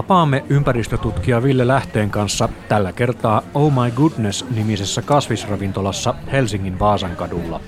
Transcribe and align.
Tapaamme 0.00 0.44
ympäristötutkija 0.48 1.42
Ville 1.42 1.66
Lähteen 1.66 2.10
kanssa 2.10 2.48
tällä 2.68 2.92
kertaa 2.92 3.42
Oh 3.54 3.72
My 3.72 3.90
Goodness-nimisessä 3.90 5.02
kasvisravintolassa 5.02 6.14
Helsingin 6.32 6.78
Vaasankadulla. 6.78 7.60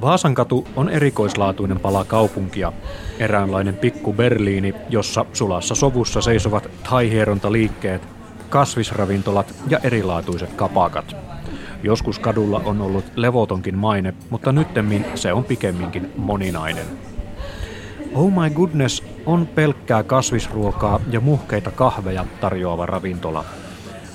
Vaasankatu 0.00 0.68
on 0.76 0.88
erikoislaatuinen 0.88 1.80
pala 1.80 2.04
kaupunkia, 2.04 2.72
eräänlainen 3.18 3.76
pikku 3.76 4.12
Berliini, 4.12 4.74
jossa 4.88 5.26
sulassa 5.32 5.74
sovussa 5.74 6.20
seisovat 6.20 6.68
taihierontaliikkeet, 6.90 8.08
kasvisravintolat 8.50 9.54
ja 9.68 9.78
erilaatuiset 9.82 10.52
kapakat. 10.52 11.16
Joskus 11.82 12.18
kadulla 12.18 12.62
on 12.64 12.80
ollut 12.80 13.04
levotonkin 13.14 13.78
maine, 13.78 14.14
mutta 14.30 14.52
nyttemmin 14.52 15.04
se 15.14 15.32
on 15.32 15.44
pikemminkin 15.44 16.12
moninainen. 16.16 16.86
Oh 18.14 18.30
My 18.30 18.50
Goodness 18.50 19.15
on 19.26 19.46
pelkkää 19.46 20.02
kasvisruokaa 20.02 21.00
ja 21.10 21.20
muhkeita 21.20 21.70
kahveja 21.70 22.24
tarjoava 22.40 22.86
ravintola. 22.86 23.44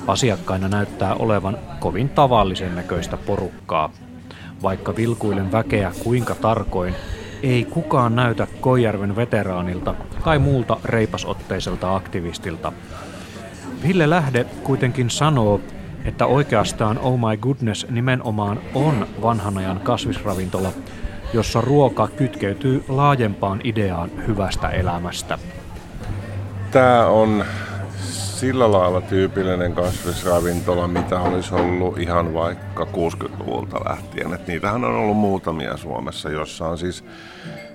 Asiakkaina 0.08 0.68
näyttää 0.68 1.16
olevan 1.16 1.58
kovin 1.80 2.10
tavallisen 2.10 2.76
näköistä 2.76 3.18
porukkaa. 3.18 3.92
Vaikka 4.64 4.96
vilkuilen 4.96 5.52
väkeä 5.52 5.92
kuinka 6.04 6.36
tarkoin, 6.36 6.96
ei 7.44 7.66
kukaan 7.66 8.16
näytä 8.16 8.48
Koijärven 8.62 9.16
veteraanilta 9.16 9.96
tai 10.24 10.40
muulta 10.40 10.78
reipasotteiselta 10.84 11.96
aktivistilta. 11.96 12.74
Ville 13.88 14.10
Lähde 14.10 14.46
kuitenkin 14.64 15.10
sanoo, 15.10 15.62
että 16.06 16.26
oikeastaan 16.26 17.00
Oh 17.00 17.20
My 17.20 17.38
Goodness 17.38 17.88
nimenomaan 17.90 18.60
on 18.74 19.08
vanhan 19.22 19.58
ajan 19.58 19.80
kasvisravintola, 19.80 20.72
jossa 21.34 21.62
ruoka 21.62 22.08
kytkeytyy 22.08 22.84
laajempaan 22.88 23.62
ideaan 23.64 24.12
hyvästä 24.28 24.70
elämästä. 24.70 25.40
Tämä 26.72 27.06
on 27.06 27.46
sillä 28.42 28.72
lailla 28.72 29.02
tyypillinen 29.02 29.74
kasvisravintola, 29.74 30.88
mitä 30.88 31.20
olisi 31.20 31.56
ollut 31.56 31.98
ihan 31.98 32.34
vaikka 32.34 32.84
60-luvulta 32.84 33.90
lähtien. 33.90 34.34
Et 34.34 34.48
niitähän 34.48 34.84
on 34.84 34.96
ollut 34.96 35.18
muutamia 35.18 35.78
Suomessa, 35.78 36.30
jossa 36.30 36.68
on 36.68 36.78
siis 36.78 37.04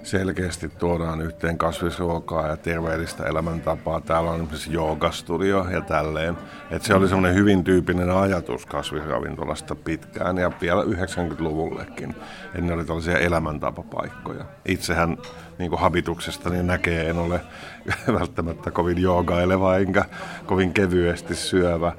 selkeästi 0.07 0.69
tuodaan 0.69 1.21
yhteen 1.21 1.59
kasvisruokaa 1.59 2.47
ja 2.47 2.57
terveellistä 2.57 3.25
elämäntapaa. 3.25 4.01
Täällä 4.01 4.31
on 4.31 4.37
esimerkiksi 4.37 4.73
joogastudio 4.73 5.67
ja 5.71 5.81
tälleen. 5.81 6.37
Et 6.71 6.83
se 6.83 6.95
oli 6.95 7.09
semmoinen 7.09 7.35
hyvin 7.35 7.65
tyypillinen 7.65 8.17
ajatus 8.17 8.67
kasvisravintolasta 8.67 9.75
pitkään 9.75 10.39
ja 10.39 10.53
vielä 10.61 10.83
90-luvullekin. 10.83 12.15
Et 12.55 12.65
ne 12.65 12.73
oli 12.73 12.85
tällaisia 12.85 13.19
elämäntapapaikkoja. 13.19 14.45
Itsehän 14.65 15.19
niin 15.59 15.71
kuin 15.71 15.81
habituksesta 15.81 16.51
niin 16.51 16.67
näkee, 16.67 17.11
en 17.11 17.19
ole 17.19 17.41
välttämättä 18.19 18.71
kovin 18.71 19.03
joogaileva 19.03 19.77
enkä 19.77 20.05
kovin 20.47 20.73
kevyesti 20.73 21.35
syövä. 21.35 21.93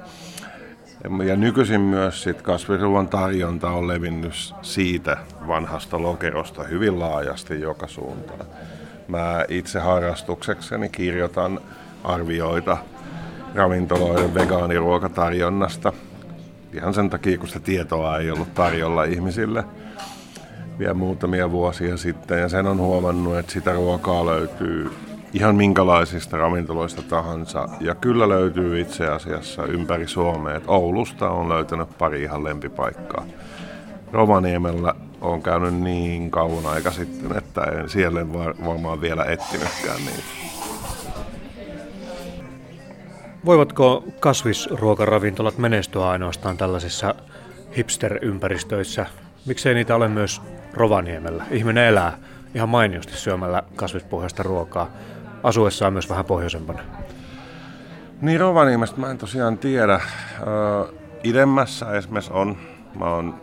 Ja 1.24 1.36
nykyisin 1.36 1.80
myös 1.80 2.22
sit 2.22 2.42
kasvisruoan 2.42 3.08
tarjonta 3.08 3.70
on 3.70 3.88
levinnyt 3.88 4.54
siitä 4.62 5.16
vanhasta 5.46 6.02
lokerosta 6.02 6.62
hyvin 6.64 6.98
laajasti 6.98 7.60
joka 7.60 7.86
suuntaan. 7.86 8.46
Mä 9.08 9.44
itse 9.48 9.80
harrastuksekseni 9.80 10.88
kirjoitan 10.88 11.60
arvioita 12.04 12.78
ravintoloiden 13.54 14.34
vegaaniruokatarjonnasta. 14.34 15.92
Ihan 16.72 16.94
sen 16.94 17.10
takia, 17.10 17.38
kun 17.38 17.48
sitä 17.48 17.60
tietoa 17.60 18.18
ei 18.18 18.30
ollut 18.30 18.54
tarjolla 18.54 19.04
ihmisille 19.04 19.64
vielä 20.78 20.94
muutamia 20.94 21.50
vuosia 21.50 21.96
sitten. 21.96 22.40
Ja 22.40 22.48
sen 22.48 22.66
on 22.66 22.78
huomannut, 22.78 23.38
että 23.38 23.52
sitä 23.52 23.72
ruokaa 23.72 24.26
löytyy 24.26 24.90
ihan 25.32 25.56
minkälaisista 25.56 26.36
ravintoloista 26.36 27.02
tahansa. 27.02 27.68
Ja 27.80 27.94
kyllä 27.94 28.28
löytyy 28.28 28.80
itse 28.80 29.06
asiassa 29.06 29.64
ympäri 29.64 30.06
Suomea. 30.06 30.56
Et 30.56 30.64
Oulusta 30.66 31.30
on 31.30 31.48
löytänyt 31.48 31.98
pari 31.98 32.22
ihan 32.22 32.44
lempipaikkaa. 32.44 33.24
Rovaniemellä 34.12 34.94
on 35.20 35.42
käynyt 35.42 35.74
niin 35.74 36.30
kauan 36.30 36.66
aika 36.66 36.90
sitten, 36.90 37.38
että 37.38 37.60
en 37.60 37.88
siellä 37.88 38.20
en 38.20 38.32
varmaan 38.66 39.00
vielä 39.00 39.24
etsinytkään 39.24 39.98
niin. 39.98 40.24
Voivatko 43.44 44.04
kasvisruokaravintolat 44.20 45.58
menestyä 45.58 46.08
ainoastaan 46.08 46.56
tällaisissa 46.56 47.14
hipster-ympäristöissä? 47.76 49.06
Miksei 49.46 49.74
niitä 49.74 49.96
ole 49.96 50.08
myös 50.08 50.42
Rovaniemellä? 50.74 51.44
Ihminen 51.50 51.84
elää 51.84 52.18
ihan 52.54 52.68
mainiosti 52.68 53.12
syömällä 53.16 53.62
kasvispohjaista 53.76 54.42
ruokaa 54.42 54.90
asuessaan 55.48 55.92
myös 55.92 56.10
vähän 56.10 56.24
pohjoisempana? 56.24 56.80
Niin 58.20 58.40
Rovaniemestä 58.40 59.00
mä 59.00 59.10
en 59.10 59.18
tosiaan 59.18 59.58
tiedä. 59.58 60.00
Ö, 60.40 60.92
idemmässä 61.24 61.92
esimerkiksi 61.92 62.32
on. 62.32 62.56
Mä 62.98 63.04
oon 63.04 63.34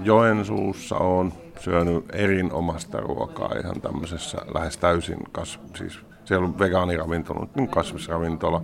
Joensuussa 0.00 0.96
on 0.96 1.32
syönyt 1.60 2.04
erinomasta 2.12 3.00
ruokaa 3.00 3.52
ihan 3.60 3.80
tämmöisessä 3.80 4.38
lähes 4.54 4.76
täysin, 4.78 5.18
kas, 5.32 5.60
siis 5.76 5.98
siellä 6.24 6.46
on 6.46 6.58
vegaaniravintola, 6.58 7.46
niin 7.54 7.68
kasvisravintola. 7.68 8.62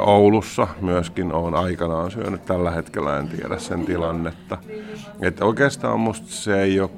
Oulussa 0.00 0.68
myöskin 0.80 1.32
on 1.32 1.54
aikanaan 1.54 2.10
syönyt, 2.10 2.46
tällä 2.46 2.70
hetkellä 2.70 3.18
en 3.18 3.28
tiedä 3.28 3.58
sen 3.58 3.84
tilannetta. 3.84 4.58
Että 5.20 5.44
oikeastaan 5.44 6.00
musta 6.00 6.26
se 6.28 6.62
ei 6.62 6.80
ole, 6.80 6.90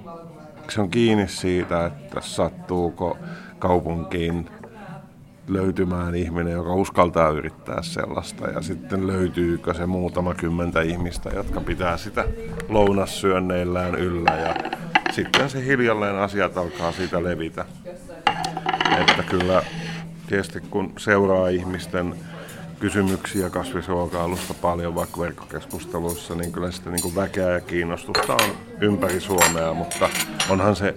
se 0.68 0.80
on 0.80 0.90
kiinni 0.90 1.28
siitä, 1.28 1.86
että 1.86 2.20
sattuuko 2.20 3.18
kaupunkiin 3.60 4.50
löytymään 5.48 6.14
ihminen, 6.14 6.52
joka 6.52 6.74
uskaltaa 6.74 7.28
yrittää 7.28 7.82
sellaista. 7.82 8.46
Ja 8.48 8.62
sitten 8.62 9.06
löytyykö 9.06 9.74
se 9.74 9.86
muutama 9.86 10.34
kymmentä 10.34 10.82
ihmistä, 10.82 11.30
jotka 11.34 11.60
pitää 11.60 11.96
sitä 11.96 12.24
lounassyönneillään 12.68 13.94
yllä. 13.94 14.30
Ja 14.30 14.54
sitten 15.12 15.50
se 15.50 15.64
hiljalleen 15.64 16.16
asiat 16.16 16.56
alkaa 16.56 16.92
siitä 16.92 17.24
levitä. 17.24 17.64
Että 18.98 19.22
kyllä 19.30 19.62
tietysti 20.26 20.60
kun 20.60 20.92
seuraa 20.98 21.48
ihmisten 21.48 22.14
kysymyksiä 22.80 23.50
kasvisruokailusta 23.50 24.54
paljon 24.54 24.94
vaikka 24.94 25.20
verkkokeskusteluissa, 25.20 26.34
niin 26.34 26.52
kyllä 26.52 26.70
sitä 26.70 26.90
niin 26.90 27.02
kuin 27.02 27.16
väkeä 27.16 27.50
ja 27.50 27.60
kiinnostusta 27.60 28.32
on 28.32 28.56
ympäri 28.80 29.20
Suomea, 29.20 29.74
mutta 29.74 30.08
onhan 30.50 30.76
se 30.76 30.94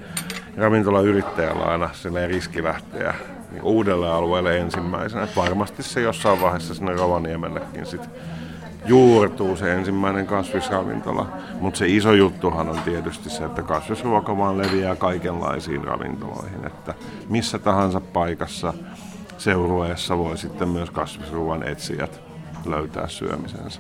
ravintolayrittäjällä 0.57 1.63
aina 1.63 1.89
riski 2.27 2.63
lähteä 2.63 3.13
niin 3.51 3.63
uudelle 3.63 4.09
alueelle 4.09 4.57
ensimmäisenä. 4.57 5.23
Että 5.23 5.41
varmasti 5.41 5.83
se 5.83 6.01
jossain 6.01 6.41
vaiheessa 6.41 6.75
sinne 6.75 6.93
Rovaniemellekin 6.93 7.85
sit 7.85 8.09
juurtuu 8.85 9.55
se 9.55 9.73
ensimmäinen 9.73 10.27
kasvisravintola. 10.27 11.27
Mutta 11.59 11.77
se 11.77 11.87
iso 11.87 12.13
juttuhan 12.13 12.69
on 12.69 12.79
tietysti 12.85 13.29
se, 13.29 13.45
että 13.45 13.61
kasvisruoka 13.61 14.37
vaan 14.37 14.57
leviää 14.57 14.95
kaikenlaisiin 14.95 15.83
ravintoloihin. 15.83 16.65
Että 16.65 16.93
missä 17.29 17.59
tahansa 17.59 18.01
paikassa 18.01 18.73
seurueessa 19.37 20.17
voi 20.17 20.37
sitten 20.37 20.69
myös 20.69 20.91
kasvisruoan 20.91 21.67
etsijät 21.67 22.21
löytää 22.65 23.07
syömisensä. 23.07 23.79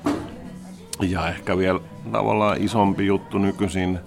Ja 0.99 1.29
ehkä 1.29 1.57
vielä 1.57 1.79
tavallaan 2.11 2.57
isompi 2.59 3.05
juttu 3.05 3.37
nykyisin 3.37 3.99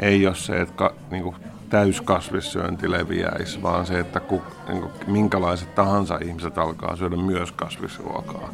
ei 0.00 0.26
ole 0.26 0.34
se, 0.34 0.60
että 0.60 0.90
niin 1.10 1.22
kuin 1.22 1.36
täyskasvissyönti 1.68 2.90
leviäisi, 2.90 3.62
vaan 3.62 3.86
se, 3.86 3.98
että 3.98 4.20
ku, 4.20 4.42
niin 4.68 4.80
kuin, 4.80 4.92
minkälaiset 5.06 5.74
tahansa 5.74 6.18
ihmiset 6.24 6.58
alkaa 6.58 6.96
syödä 6.96 7.16
myös 7.16 7.52
kasvisruokaa, 7.52 8.48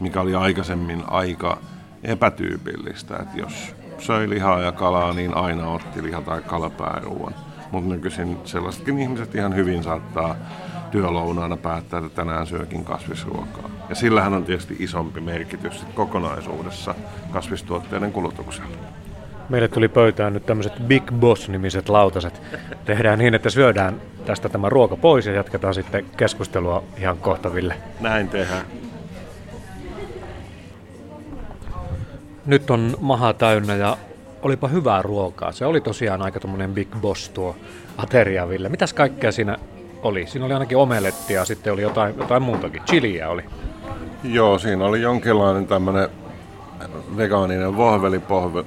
mikä 0.00 0.20
oli 0.20 0.34
aikaisemmin 0.34 1.02
aika 1.06 1.58
epätyypillistä, 2.02 3.16
että 3.16 3.38
jos 3.38 3.74
söi 3.98 4.30
lihaa 4.30 4.60
ja 4.60 4.72
kalaa, 4.72 5.12
niin 5.12 5.36
aina 5.36 5.68
otti 5.68 6.02
liha- 6.02 6.22
tai 6.22 6.42
kalapääruuan. 6.42 7.34
Mutta 7.70 7.88
nykyisin 7.88 8.38
sellaisetkin 8.44 8.98
ihmiset 8.98 9.34
ihan 9.34 9.56
hyvin 9.56 9.82
saattaa 9.82 10.36
työlounaana 10.90 11.56
päättää, 11.56 11.98
että 11.98 12.16
tänään 12.16 12.46
syökin 12.46 12.84
kasvisruokaa. 12.84 13.70
Ja 13.88 13.94
sillähän 13.94 14.34
on 14.34 14.44
tietysti 14.44 14.76
isompi 14.78 15.20
merkitys 15.20 15.86
kokonaisuudessa 15.94 16.94
kasvistuotteiden 17.32 18.12
kulutuksella. 18.12 18.76
Meille 19.50 19.68
tuli 19.68 19.88
pöytään 19.88 20.32
nyt 20.32 20.46
tämmöiset 20.46 20.72
Big 20.86 21.12
Boss-nimiset 21.12 21.88
lautaset. 21.88 22.42
Tehdään 22.84 23.18
niin, 23.18 23.34
että 23.34 23.50
syödään 23.50 24.00
tästä 24.24 24.48
tämä 24.48 24.68
ruoka 24.68 24.96
pois 24.96 25.26
ja 25.26 25.32
jatketaan 25.32 25.74
sitten 25.74 26.04
keskustelua 26.16 26.82
ihan 26.98 27.18
kohtaville. 27.18 27.74
Näin 28.00 28.28
tehdään. 28.28 28.64
Nyt 32.46 32.70
on 32.70 32.96
maha 33.00 33.32
täynnä 33.32 33.76
ja 33.76 33.96
olipa 34.42 34.68
hyvää 34.68 35.02
ruokaa. 35.02 35.52
Se 35.52 35.66
oli 35.66 35.80
tosiaan 35.80 36.22
aika 36.22 36.40
tuommoinen 36.40 36.74
Big 36.74 36.88
Boss 37.00 37.28
tuo 37.28 37.56
ateria, 37.96 38.48
Ville. 38.48 38.68
Mitäs 38.68 38.92
kaikkea 38.92 39.32
siinä 39.32 39.58
oli? 40.02 40.26
Siinä 40.26 40.46
oli 40.46 40.54
ainakin 40.54 40.78
omelettia 40.78 41.40
ja 41.40 41.44
sitten 41.44 41.72
oli 41.72 41.82
jotain, 41.82 42.14
jotain 42.18 42.42
muutakin. 42.42 42.82
Chiliä 42.82 43.28
oli. 43.28 43.42
Joo, 44.24 44.58
siinä 44.58 44.84
oli 44.84 45.02
jonkinlainen 45.02 45.66
tämmöinen 45.66 46.08
vegaaninen 47.16 47.76
vohveli 47.76 48.20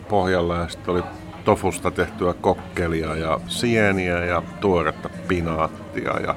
pohjalla 0.10 0.56
ja 0.56 0.68
sitten 0.68 0.94
oli 0.94 1.04
tofusta 1.45 1.92
tehtyä 1.92 2.34
kokkelia 2.34 3.16
ja 3.16 3.40
sieniä 3.48 4.25
ja 4.25 4.44
tuoretta 4.62 5.10
pinaattia 5.28 6.19
ja 6.19 6.36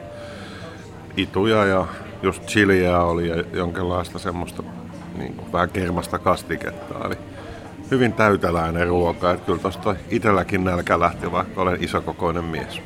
ituja 1.17 1.64
ja 1.64 1.87
just 2.23 2.47
chiliä 2.47 3.00
oli 3.00 3.29
ja 3.29 3.44
jonkinlaista 3.53 4.19
semmoista 4.19 4.62
niin 5.19 5.35
kuin 5.35 5.53
vähän 5.53 5.70
kermasta 5.70 6.19
kastiketta. 6.19 6.94
Eli 7.06 7.17
hyvin 7.91 8.12
täyteläinen 8.12 8.88
ruoka. 8.88 9.31
Että 9.31 9.47
kyllä 9.47 9.59
tuosta 9.59 9.97
itselläkin 10.11 10.64
nälkä 10.64 11.00
lähti, 11.00 11.32
vaikka 11.32 11.62
olen 11.62 11.85
isokokoinen 11.85 12.44
mies. 12.44 12.81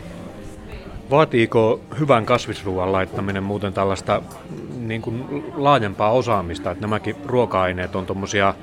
Vaatiiko 1.11 1.81
hyvän 1.99 2.27
kasvisruoan 2.27 2.93
laittaminen 2.93 3.43
muuten 3.43 3.73
tällaista 3.73 4.23
niin 4.79 5.03
kuin 5.03 5.45
laajempaa 5.55 6.11
osaamista, 6.11 6.71
että 6.71 6.83
nämäkin 6.83 7.17
ruoka-aineet 7.27 7.97
on 7.97 8.07
tuommoisia 8.07 8.55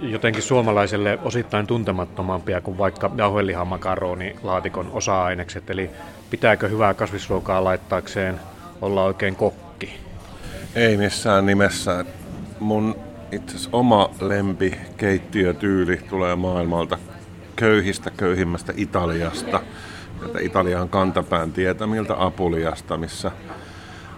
jotenkin 0.00 0.42
suomalaiselle 0.42 1.18
osittain 1.22 1.66
tuntemattomampia 1.66 2.60
kuin 2.60 2.78
vaikka 2.78 3.10
jauhelihamakaroni 3.16 4.36
laatikon 4.42 4.90
osa-ainekset, 4.92 5.70
eli 5.70 5.90
pitääkö 6.30 6.68
hyvää 6.68 6.94
kasvisruokaa 6.94 7.64
laittaakseen 7.64 8.40
olla 8.82 9.04
oikein 9.04 9.36
kokki? 9.36 10.00
Ei 10.74 10.96
missään 10.96 11.46
nimessä. 11.46 12.04
Mun 12.60 12.96
itse 13.32 13.56
asiassa 13.56 13.70
oma 13.72 14.10
lempi 14.20 14.78
keittiötyyli 14.96 15.96
tulee 15.96 16.36
maailmalta 16.36 16.98
köyhistä 17.56 18.10
köyhimmästä 18.16 18.72
Italiasta. 18.76 19.60
Tätä 20.20 20.38
Italian 20.40 20.88
kantapään 20.88 21.52
tietämiltä 21.52 22.14
Apuliasta, 22.18 22.96
missä 22.96 23.30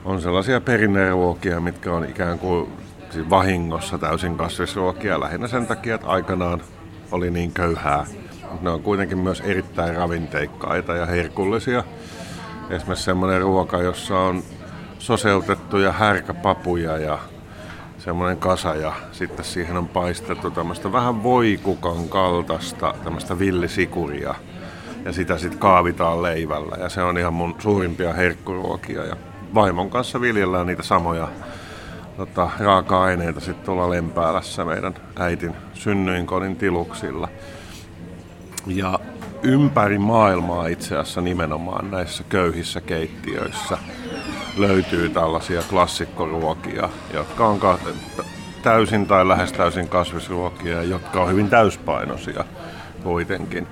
on 0.04 0.20
sellaisia 0.20 0.60
perinneruokia, 0.60 1.60
mitkä 1.60 1.92
on 1.92 2.04
ikään 2.04 2.38
kuin 2.38 2.72
siis 3.16 3.30
vahingossa 3.30 3.98
täysin 3.98 4.36
kasvisruokia 4.36 5.20
lähinnä 5.20 5.48
sen 5.48 5.66
takia, 5.66 5.94
että 5.94 6.06
aikanaan 6.06 6.62
oli 7.12 7.30
niin 7.30 7.52
köyhää. 7.52 8.06
Mutta 8.42 8.64
ne 8.64 8.70
on 8.70 8.82
kuitenkin 8.82 9.18
myös 9.18 9.40
erittäin 9.40 9.96
ravinteikkaita 9.96 10.94
ja 10.94 11.06
herkullisia. 11.06 11.84
Esimerkiksi 12.70 13.04
semmoinen 13.04 13.42
ruoka, 13.42 13.82
jossa 13.82 14.18
on 14.18 14.42
soseutettuja 14.98 15.92
härkäpapuja 15.92 16.98
ja 16.98 17.18
semmoinen 17.98 18.36
kasa 18.36 18.74
ja 18.74 18.92
sitten 19.12 19.44
siihen 19.44 19.76
on 19.76 19.88
paistettu 19.88 20.50
tämmöistä 20.50 20.92
vähän 20.92 21.22
voikukan 21.22 22.08
kaltaista 22.08 22.94
tämmöistä 23.04 23.38
villisikuria 23.38 24.34
ja 25.04 25.12
sitä 25.12 25.38
sitten 25.38 25.60
kaavitaan 25.60 26.22
leivällä 26.22 26.76
ja 26.80 26.88
se 26.88 27.02
on 27.02 27.18
ihan 27.18 27.34
mun 27.34 27.54
suurimpia 27.58 28.12
herkkuruokia 28.12 29.04
ja 29.04 29.16
vaimon 29.54 29.90
kanssa 29.90 30.20
viljellään 30.20 30.66
niitä 30.66 30.82
samoja 30.82 31.28
tota, 32.16 32.50
raaka-aineita 32.58 33.40
sitten 33.40 33.64
tuolla 33.64 33.90
Lempäälässä 33.90 34.64
meidän 34.64 34.94
äitin 35.18 35.54
synnyinkodin 35.74 36.56
tiluksilla. 36.56 37.28
Ja 38.66 38.98
ympäri 39.42 39.98
maailmaa 39.98 40.66
itse 40.66 40.96
asiassa 40.96 41.20
nimenomaan 41.20 41.90
näissä 41.90 42.24
köyhissä 42.28 42.80
keittiöissä 42.80 43.78
löytyy 44.56 45.08
tällaisia 45.08 45.62
klassikkoruokia, 45.70 46.88
jotka 47.14 47.46
on 47.46 47.60
täysin 48.62 49.06
tai 49.06 49.28
lähes 49.28 49.52
täysin 49.52 49.88
kasvisruokia, 49.88 50.82
jotka 50.82 51.22
on 51.22 51.30
hyvin 51.30 51.48
täyspainoisia 51.48 52.44
kuitenkin. 53.02 53.66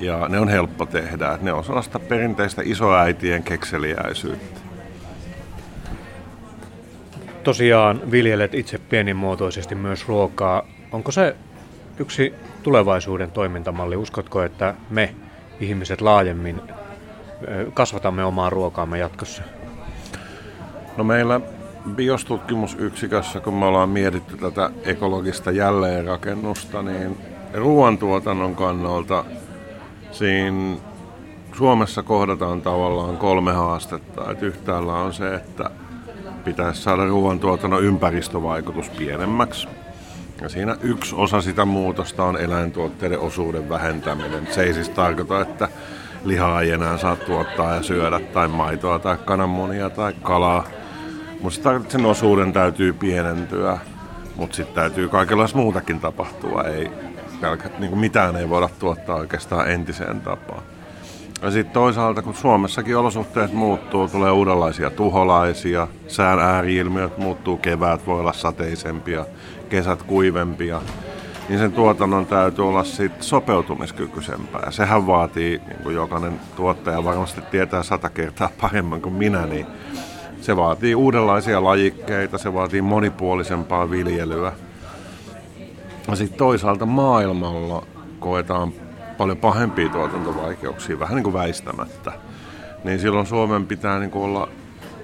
Ja 0.00 0.28
ne 0.28 0.38
on 0.38 0.48
helppo 0.48 0.86
tehdä. 0.86 1.38
Ne 1.42 1.52
on 1.52 1.64
sellaista 1.64 1.98
perinteistä 1.98 2.62
isoäitien 2.64 3.42
kekseliäisyyttä. 3.42 4.63
Tosiaan 7.44 8.10
viljelet 8.10 8.54
itse 8.54 8.78
pienimuotoisesti 8.78 9.74
myös 9.74 10.08
ruokaa. 10.08 10.62
Onko 10.92 11.12
se 11.12 11.36
yksi 11.98 12.34
tulevaisuuden 12.62 13.30
toimintamalli? 13.30 13.96
Uskotko, 13.96 14.42
että 14.42 14.74
me 14.90 15.14
ihmiset 15.60 16.00
laajemmin 16.00 16.60
kasvatamme 17.74 18.24
omaa 18.24 18.50
ruokaamme 18.50 18.98
jatkossa? 18.98 19.42
No 20.96 21.04
meillä 21.04 21.40
biostutkimusyksikössä, 21.90 23.40
kun 23.40 23.54
me 23.54 23.64
ollaan 23.64 23.88
mietitty 23.88 24.36
tätä 24.36 24.70
ekologista 24.84 25.50
jälleenrakennusta, 25.50 26.82
niin 26.82 27.16
ruoantuotannon 27.54 28.54
kannalta 28.54 29.24
siinä 30.10 30.76
Suomessa 31.52 32.02
kohdataan 32.02 32.62
tavallaan 32.62 33.16
kolme 33.16 33.52
haastetta. 33.52 34.30
Et 34.30 34.42
yhtäällä 34.42 34.92
on 34.92 35.12
se, 35.12 35.34
että 35.34 35.70
pitäisi 36.44 36.82
saada 36.82 37.04
ruoantuotannon 37.04 37.84
ympäristövaikutus 37.84 38.90
pienemmäksi. 38.90 39.68
Ja 40.40 40.48
siinä 40.48 40.76
yksi 40.82 41.14
osa 41.14 41.40
sitä 41.40 41.64
muutosta 41.64 42.24
on 42.24 42.36
eläintuotteiden 42.36 43.18
osuuden 43.18 43.68
vähentäminen. 43.68 44.48
Se 44.50 44.62
ei 44.62 44.74
siis 44.74 44.88
tarkoita, 44.88 45.40
että 45.40 45.68
lihaa 46.24 46.60
ei 46.60 46.70
enää 46.70 46.98
saa 46.98 47.16
tuottaa 47.16 47.74
ja 47.74 47.82
syödä, 47.82 48.20
tai 48.20 48.48
maitoa, 48.48 48.98
tai 48.98 49.16
kananmunia, 49.24 49.90
tai 49.90 50.12
kalaa. 50.22 50.64
Mutta 51.40 51.80
sen 51.88 52.06
osuuden 52.06 52.52
täytyy 52.52 52.92
pienentyä, 52.92 53.78
mutta 54.36 54.56
sitten 54.56 54.74
täytyy 54.74 55.08
kaikenlaista 55.08 55.58
muutakin 55.58 56.00
tapahtua. 56.00 56.62
Ei, 56.62 56.90
niin 57.78 57.90
kuin 57.90 57.98
mitään 57.98 58.36
ei 58.36 58.48
voida 58.48 58.68
tuottaa 58.78 59.16
oikeastaan 59.16 59.70
entiseen 59.70 60.20
tapaan. 60.20 60.62
Ja 61.44 61.50
sitten 61.50 61.74
toisaalta, 61.74 62.22
kun 62.22 62.34
Suomessakin 62.34 62.96
olosuhteet 62.96 63.52
muuttuu, 63.52 64.08
tulee 64.08 64.30
uudenlaisia 64.30 64.90
tuholaisia, 64.90 65.88
sään 66.08 66.38
ääriilmiöt 66.38 67.18
muuttuu, 67.18 67.56
kevät 67.56 68.06
voi 68.06 68.20
olla 68.20 68.32
sateisempia, 68.32 69.26
kesät 69.68 70.02
kuivempia, 70.02 70.82
niin 71.48 71.58
sen 71.58 71.72
tuotannon 71.72 72.26
täytyy 72.26 72.68
olla 72.68 72.84
sit 72.84 73.22
sopeutumiskykyisempää. 73.22 74.62
Ja 74.64 74.70
sehän 74.70 75.06
vaatii, 75.06 75.60
niin 75.68 75.82
kuin 75.82 75.94
jokainen 75.94 76.40
tuottaja 76.56 77.04
varmasti 77.04 77.40
tietää 77.50 77.82
sata 77.82 78.10
kertaa 78.10 78.50
paremmin 78.60 79.02
kuin 79.02 79.14
minä, 79.14 79.46
niin 79.46 79.66
se 80.40 80.56
vaatii 80.56 80.94
uudenlaisia 80.94 81.64
lajikkeita, 81.64 82.38
se 82.38 82.54
vaatii 82.54 82.82
monipuolisempaa 82.82 83.90
viljelyä. 83.90 84.52
Ja 86.08 86.16
sitten 86.16 86.38
toisaalta 86.38 86.86
maailmalla 86.86 87.86
koetaan 88.20 88.72
paljon 89.14 89.36
pahempia 89.36 89.88
tuotantovaikeuksia, 89.88 91.00
vähän 91.00 91.14
niin 91.14 91.24
kuin 91.24 91.34
väistämättä, 91.34 92.12
niin 92.84 93.00
silloin 93.00 93.26
Suomen 93.26 93.66
pitää 93.66 93.98
niin 93.98 94.10
kuin 94.10 94.24
olla 94.24 94.48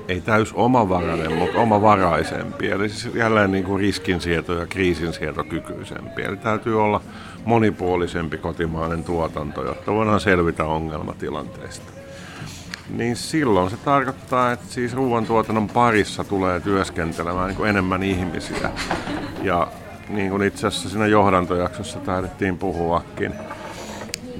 ei 0.08 0.20
täys 0.20 0.52
omavarainen, 0.52 1.32
mutta 1.32 1.58
omavaraisempi. 1.58 2.70
Eli 2.70 2.88
siis 2.88 3.14
jälleen 3.14 3.52
niin 3.52 3.64
kuin 3.64 3.80
riskinsieto 3.80 4.54
ja 4.54 4.66
kriisinsietokykyisempi. 4.66 6.22
Eli 6.22 6.36
täytyy 6.36 6.82
olla 6.82 7.00
monipuolisempi 7.44 8.38
kotimainen 8.38 9.04
tuotanto, 9.04 9.64
jotta 9.64 9.92
voidaan 9.92 10.20
selvitä 10.20 10.64
ongelmatilanteista. 10.64 11.92
Niin 12.90 13.16
silloin 13.16 13.70
se 13.70 13.76
tarkoittaa, 13.76 14.52
että 14.52 14.66
siis 14.68 14.94
ruoantuotannon 14.94 15.68
parissa 15.68 16.24
tulee 16.24 16.60
työskentelemään 16.60 17.48
niin 17.48 17.56
kuin 17.56 17.70
enemmän 17.70 18.02
ihmisiä. 18.02 18.70
Ja 19.42 19.68
niin 20.08 20.30
kuin 20.30 20.42
itse 20.42 20.66
asiassa 20.66 20.88
siinä 20.88 21.06
johdantojaksossa 21.06 21.98
taidettiin 21.98 22.58
puhuakin, 22.58 23.34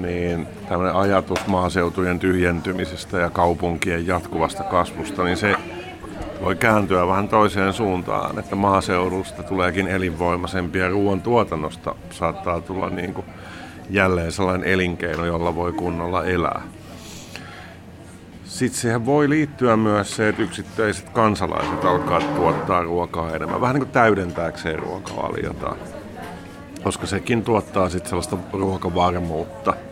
niin 0.03 0.47
tämmöinen 0.69 0.95
ajatus 0.95 1.47
maaseutujen 1.47 2.19
tyhjentymisestä 2.19 3.19
ja 3.19 3.31
kaupunkien 3.31 4.07
jatkuvasta 4.07 4.63
kasvusta, 4.63 5.25
niin 5.25 5.37
se 5.37 5.57
voi 6.43 6.57
kääntyä 6.57 7.07
vähän 7.07 7.29
toiseen 7.29 7.73
suuntaan, 7.73 8.39
että 8.39 8.57
maaseudusta 8.57 9.43
tuleekin 9.43 9.89
elinvoimaisempi 9.89 10.79
ja 10.79 10.89
ruoan 10.89 11.21
tuotannosta 11.21 11.95
saattaa 12.11 12.61
tulla 12.61 12.91
niin 12.91 13.15
kuin 13.15 13.27
jälleen 13.91 14.33
sellainen 14.33 14.69
elinkeino, 14.69 15.25
jolla 15.25 15.55
voi 15.55 15.73
kunnolla 15.73 16.25
elää. 16.25 16.63
Sitten 18.45 18.81
siihen 18.81 19.07
voi 19.07 19.29
liittyä 19.29 19.77
myös 19.77 20.17
se, 20.17 20.29
että 20.29 20.43
yksittäiset 20.43 21.09
kansalaiset 21.09 21.85
alkaa 21.85 22.21
tuottaa 22.21 22.83
ruokaa 22.83 23.35
enemmän, 23.35 23.61
vähän 23.61 23.75
niin 23.75 23.85
kuin 23.85 23.93
täydentääkseen 23.93 24.79
ruokavaliota. 24.79 25.77
Koska 26.83 27.07
sekin 27.07 27.43
tuottaa 27.43 27.89
sitten 27.89 28.09
sellaista 28.09 28.37
ruokavarmuutta– 28.53 29.75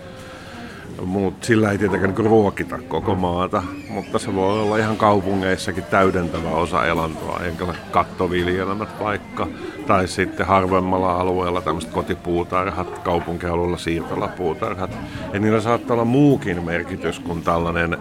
Mut 1.05 1.45
sillä 1.45 1.71
ei 1.71 1.79
tietenkään 1.79 2.15
niin 2.15 2.27
ruokita 2.27 2.79
koko 2.89 3.15
maata, 3.15 3.63
mutta 3.91 4.19
se 4.19 4.35
voi 4.35 4.63
olla 4.63 4.77
ihan 4.77 4.97
kaupungeissakin 4.97 5.85
täydentävä 5.85 6.49
osa 6.49 6.87
elantoa, 6.87 7.41
enkä 7.45 7.65
kattoviljelmät 7.91 8.89
vaikka, 9.01 9.47
tai 9.87 10.09
sitten 10.09 10.47
harvemmalla 10.47 11.13
alueella 11.13 11.61
tämmöiset 11.61 11.91
kotipuutarhat, 11.91 12.99
kaupunkialueella 12.99 13.77
siirtolapuutarhat. 13.77 14.91
Ja 15.33 15.41
niillä 15.41 15.61
saattaa 15.61 15.95
olla 15.95 16.05
muukin 16.05 16.65
merkitys 16.65 17.21
kuin 17.21 17.43
tällainen 17.43 17.99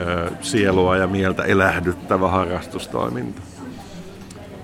ö, 0.00 0.30
sielua 0.40 0.96
ja 0.96 1.06
mieltä 1.06 1.42
elähdyttävä 1.42 2.28
harrastustoiminta. 2.28 3.42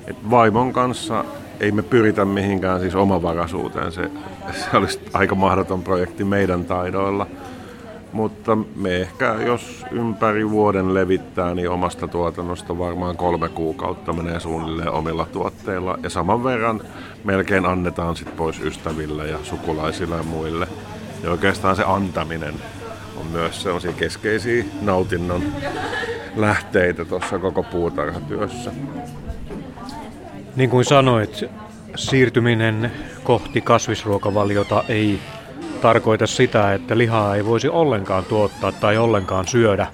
Et 0.07 0.31
vaimon 0.31 0.73
kanssa 0.73 1.25
ei 1.61 1.73
me 1.73 1.83
pyritä 1.83 2.25
mihinkään 2.25 2.81
siis 2.81 2.95
omavaraisuuteen. 2.95 3.93
Se, 3.93 4.11
se 4.71 4.77
olisi 4.77 5.01
aika 5.13 5.35
mahdoton 5.35 5.83
projekti 5.83 6.25
meidän 6.25 6.65
taidoilla. 6.65 7.27
Mutta 8.13 8.57
me 8.77 8.97
ehkä, 8.97 9.35
jos 9.35 9.85
ympäri 9.91 10.51
vuoden 10.51 10.95
levittää, 10.95 11.55
niin 11.55 11.71
omasta 11.71 12.09
tuotannosta 12.09 12.79
varmaan 12.79 13.17
kolme 13.17 13.49
kuukautta 13.49 14.13
menee 14.13 14.41
suunnilleen 14.41 14.91
omilla 14.91 15.27
tuotteilla. 15.33 15.99
Ja 16.03 16.11
saman 16.11 16.45
verran 16.45 16.81
melkein 17.25 17.67
annetaan 17.67 18.17
sit 18.17 18.37
pois 18.37 18.61
ystäville 18.61 19.27
ja 19.27 19.39
sukulaisille 19.43 20.17
ja 20.17 20.23
muille. 20.23 20.69
Ja 21.23 21.31
oikeastaan 21.31 21.77
se 21.77 21.85
antaminen 21.87 22.55
on 23.21 23.27
myös 23.27 23.63
sellaisia 23.63 23.93
keskeisiä 23.93 24.65
nautinnon 24.81 25.43
lähteitä 26.37 27.05
tuossa 27.05 27.39
koko 27.39 27.63
puutarhatyössä. 27.63 28.73
Niin 30.57 30.71
kuin 30.71 30.85
sanoit, 30.85 31.45
siirtyminen 31.97 32.93
kohti 33.25 33.61
kasvisruokavaliota 33.61 34.85
ei 34.89 35.21
tarkoita 35.81 36.27
sitä, 36.27 36.75
että 36.75 36.99
lihaa 36.99 37.37
ei 37.37 37.45
voisi 37.45 37.69
ollenkaan 37.69 38.25
tuottaa 38.25 38.73
tai 38.73 38.99
ollenkaan 38.99 39.47
syödä, 39.47 39.87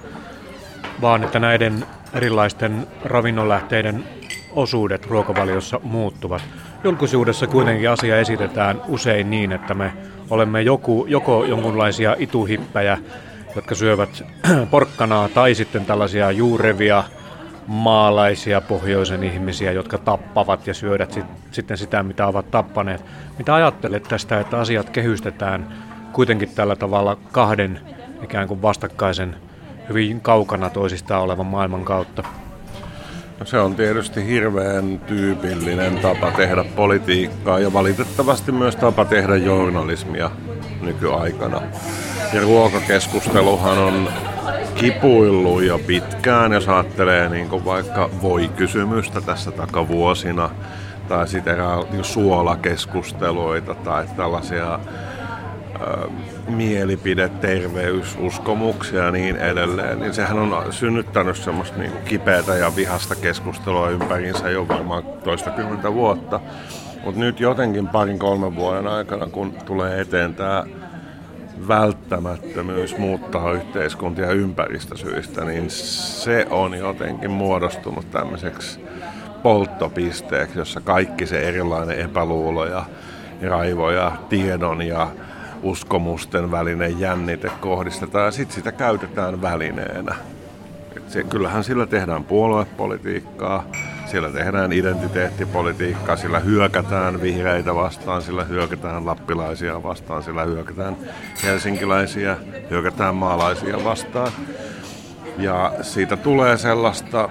vaan 1.01 1.23
että 1.23 1.39
näiden 1.39 1.85
erilaisten 2.13 2.87
ravinnonlähteiden 3.03 4.03
osuudet 4.51 5.05
ruokavaliossa 5.05 5.79
muuttuvat. 5.83 6.41
Julkisuudessa 6.83 7.47
kuitenkin 7.47 7.89
asia 7.89 8.19
esitetään 8.19 8.81
usein 8.87 9.29
niin, 9.29 9.51
että 9.51 9.73
me 9.73 9.93
olemme 10.29 10.61
joku, 10.61 11.05
joko 11.09 11.45
jonkunlaisia 11.45 12.15
ituhippäjä, 12.19 12.97
jotka 13.55 13.75
syövät 13.75 14.23
porkkanaa, 14.71 15.29
tai 15.29 15.55
sitten 15.55 15.85
tällaisia 15.85 16.31
juurevia 16.31 17.03
maalaisia 17.67 18.61
pohjoisen 18.61 19.23
ihmisiä, 19.23 19.71
jotka 19.71 19.97
tappavat 19.97 20.67
ja 20.67 20.73
syödät 20.73 21.11
sit, 21.11 21.25
sitten 21.51 21.77
sitä, 21.77 22.03
mitä 22.03 22.27
ovat 22.27 22.51
tappaneet. 22.51 23.05
Mitä 23.37 23.55
ajattelet 23.55 24.03
tästä, 24.03 24.39
että 24.39 24.59
asiat 24.59 24.89
kehystetään 24.89 25.73
kuitenkin 26.13 26.49
tällä 26.55 26.75
tavalla 26.75 27.17
kahden 27.31 27.79
ikään 28.23 28.47
kuin 28.47 28.61
vastakkaisen, 28.61 29.35
hyvin 29.89 30.21
kaukana 30.21 30.69
toisistaan 30.69 31.21
olevan 31.21 31.45
maailman 31.45 31.85
kautta? 31.85 32.23
No 33.39 33.45
se 33.45 33.59
on 33.59 33.75
tietysti 33.75 34.25
hirveän 34.27 34.99
tyypillinen 34.99 35.99
tapa 35.99 36.31
tehdä 36.31 36.63
politiikkaa 36.75 37.59
ja 37.59 37.73
valitettavasti 37.73 38.51
myös 38.51 38.75
tapa 38.75 39.05
tehdä 39.05 39.35
journalismia 39.35 40.31
nykyaikana. 40.81 41.61
Ja 42.33 42.41
ruokakeskusteluhan 42.41 43.77
on 43.77 44.09
kipuillut 44.75 45.63
jo 45.63 45.79
pitkään, 45.87 46.53
jos 46.53 46.69
ajattelee 46.69 47.29
niin 47.29 47.65
vaikka 47.65 48.09
voi-kysymystä 48.21 49.21
tässä 49.21 49.51
takavuosina, 49.51 50.49
tai 51.07 51.27
sitten 51.27 51.57
suolakeskusteluita 52.01 53.75
tai 53.75 54.05
tällaisia 54.17 54.79
mielipide, 56.47 57.29
terveys, 57.29 58.17
uskomuksia 58.19 59.03
ja 59.03 59.11
niin 59.11 59.35
edelleen, 59.35 59.99
niin 59.99 60.13
sehän 60.13 60.37
on 60.37 60.73
synnyttänyt 60.73 61.37
semmoista 61.37 61.77
niin 61.77 61.91
kipeätä 62.05 62.55
ja 62.55 62.75
vihasta 62.75 63.15
keskustelua 63.15 63.89
ympäriinsä 63.89 64.49
jo 64.49 64.67
varmaan 64.67 65.03
toistakymmentä 65.23 65.93
vuotta. 65.93 66.39
Mutta 67.03 67.19
nyt 67.19 67.39
jotenkin 67.39 67.87
parin 67.87 68.19
kolmen 68.19 68.55
vuoden 68.55 68.87
aikana, 68.87 69.27
kun 69.27 69.53
tulee 69.65 70.01
eteen 70.01 70.35
tämä 70.35 70.63
välttämättömyys 71.67 72.97
muuttaa 72.97 73.51
yhteiskuntia 73.51 74.31
ympäristösyistä, 74.31 75.45
niin 75.45 75.69
se 75.69 76.47
on 76.49 76.77
jotenkin 76.77 77.31
muodostunut 77.31 78.11
tämmöiseksi 78.11 78.85
polttopisteeksi, 79.43 80.59
jossa 80.59 80.81
kaikki 80.81 81.25
se 81.25 81.39
erilainen 81.39 81.99
epäluulo 81.99 82.65
ja 82.65 82.85
raivo 83.49 83.91
ja 83.91 84.11
tiedon 84.29 84.81
ja 84.81 85.07
uskomusten 85.65 86.51
välinen 86.51 86.99
jännite 86.99 87.51
kohdistetaan 87.61 88.25
ja 88.25 88.31
sitten 88.31 88.55
sitä 88.55 88.71
käytetään 88.71 89.41
välineenä. 89.41 90.15
Et 90.97 91.09
se, 91.09 91.23
kyllähän 91.23 91.63
sillä 91.63 91.85
tehdään 91.85 92.23
puoluepolitiikkaa, 92.23 93.63
sillä 94.05 94.29
tehdään 94.29 94.73
identiteettipolitiikkaa, 94.73 96.15
sillä 96.15 96.39
hyökätään 96.39 97.21
vihreitä 97.21 97.75
vastaan, 97.75 98.21
sillä 98.21 98.43
hyökätään 98.43 99.05
lappilaisia 99.05 99.83
vastaan, 99.83 100.23
sillä 100.23 100.43
hyökätään 100.43 100.97
helsinkiläisiä, 101.43 102.37
hyökätään 102.69 103.15
maalaisia 103.15 103.83
vastaan. 103.83 104.31
Ja 105.37 105.73
siitä 105.81 106.17
tulee 106.17 106.57
sellaista 106.57 107.29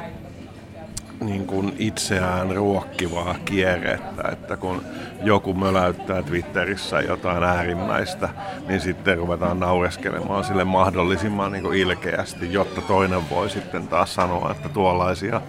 niin 1.20 1.46
kuin 1.46 1.76
itseään 1.78 2.56
ruokkivaa 2.56 3.34
kierrettä, 3.44 4.28
että 4.32 4.56
kun 4.56 4.82
joku 5.22 5.54
möläyttää 5.54 6.22
Twitterissä 6.22 7.00
jotain 7.00 7.44
äärimmäistä, 7.44 8.28
niin 8.68 8.80
sitten 8.80 9.18
ruvetaan 9.18 9.60
naureskelemaan 9.60 10.44
sille 10.44 10.64
mahdollisimman 10.64 11.52
niin 11.52 11.62
kuin 11.62 11.78
ilkeästi, 11.78 12.52
jotta 12.52 12.80
toinen 12.80 13.30
voi 13.30 13.50
sitten 13.50 13.88
taas 13.88 14.14
sanoa, 14.14 14.50
että 14.50 14.68
tuollaisia 14.68 15.40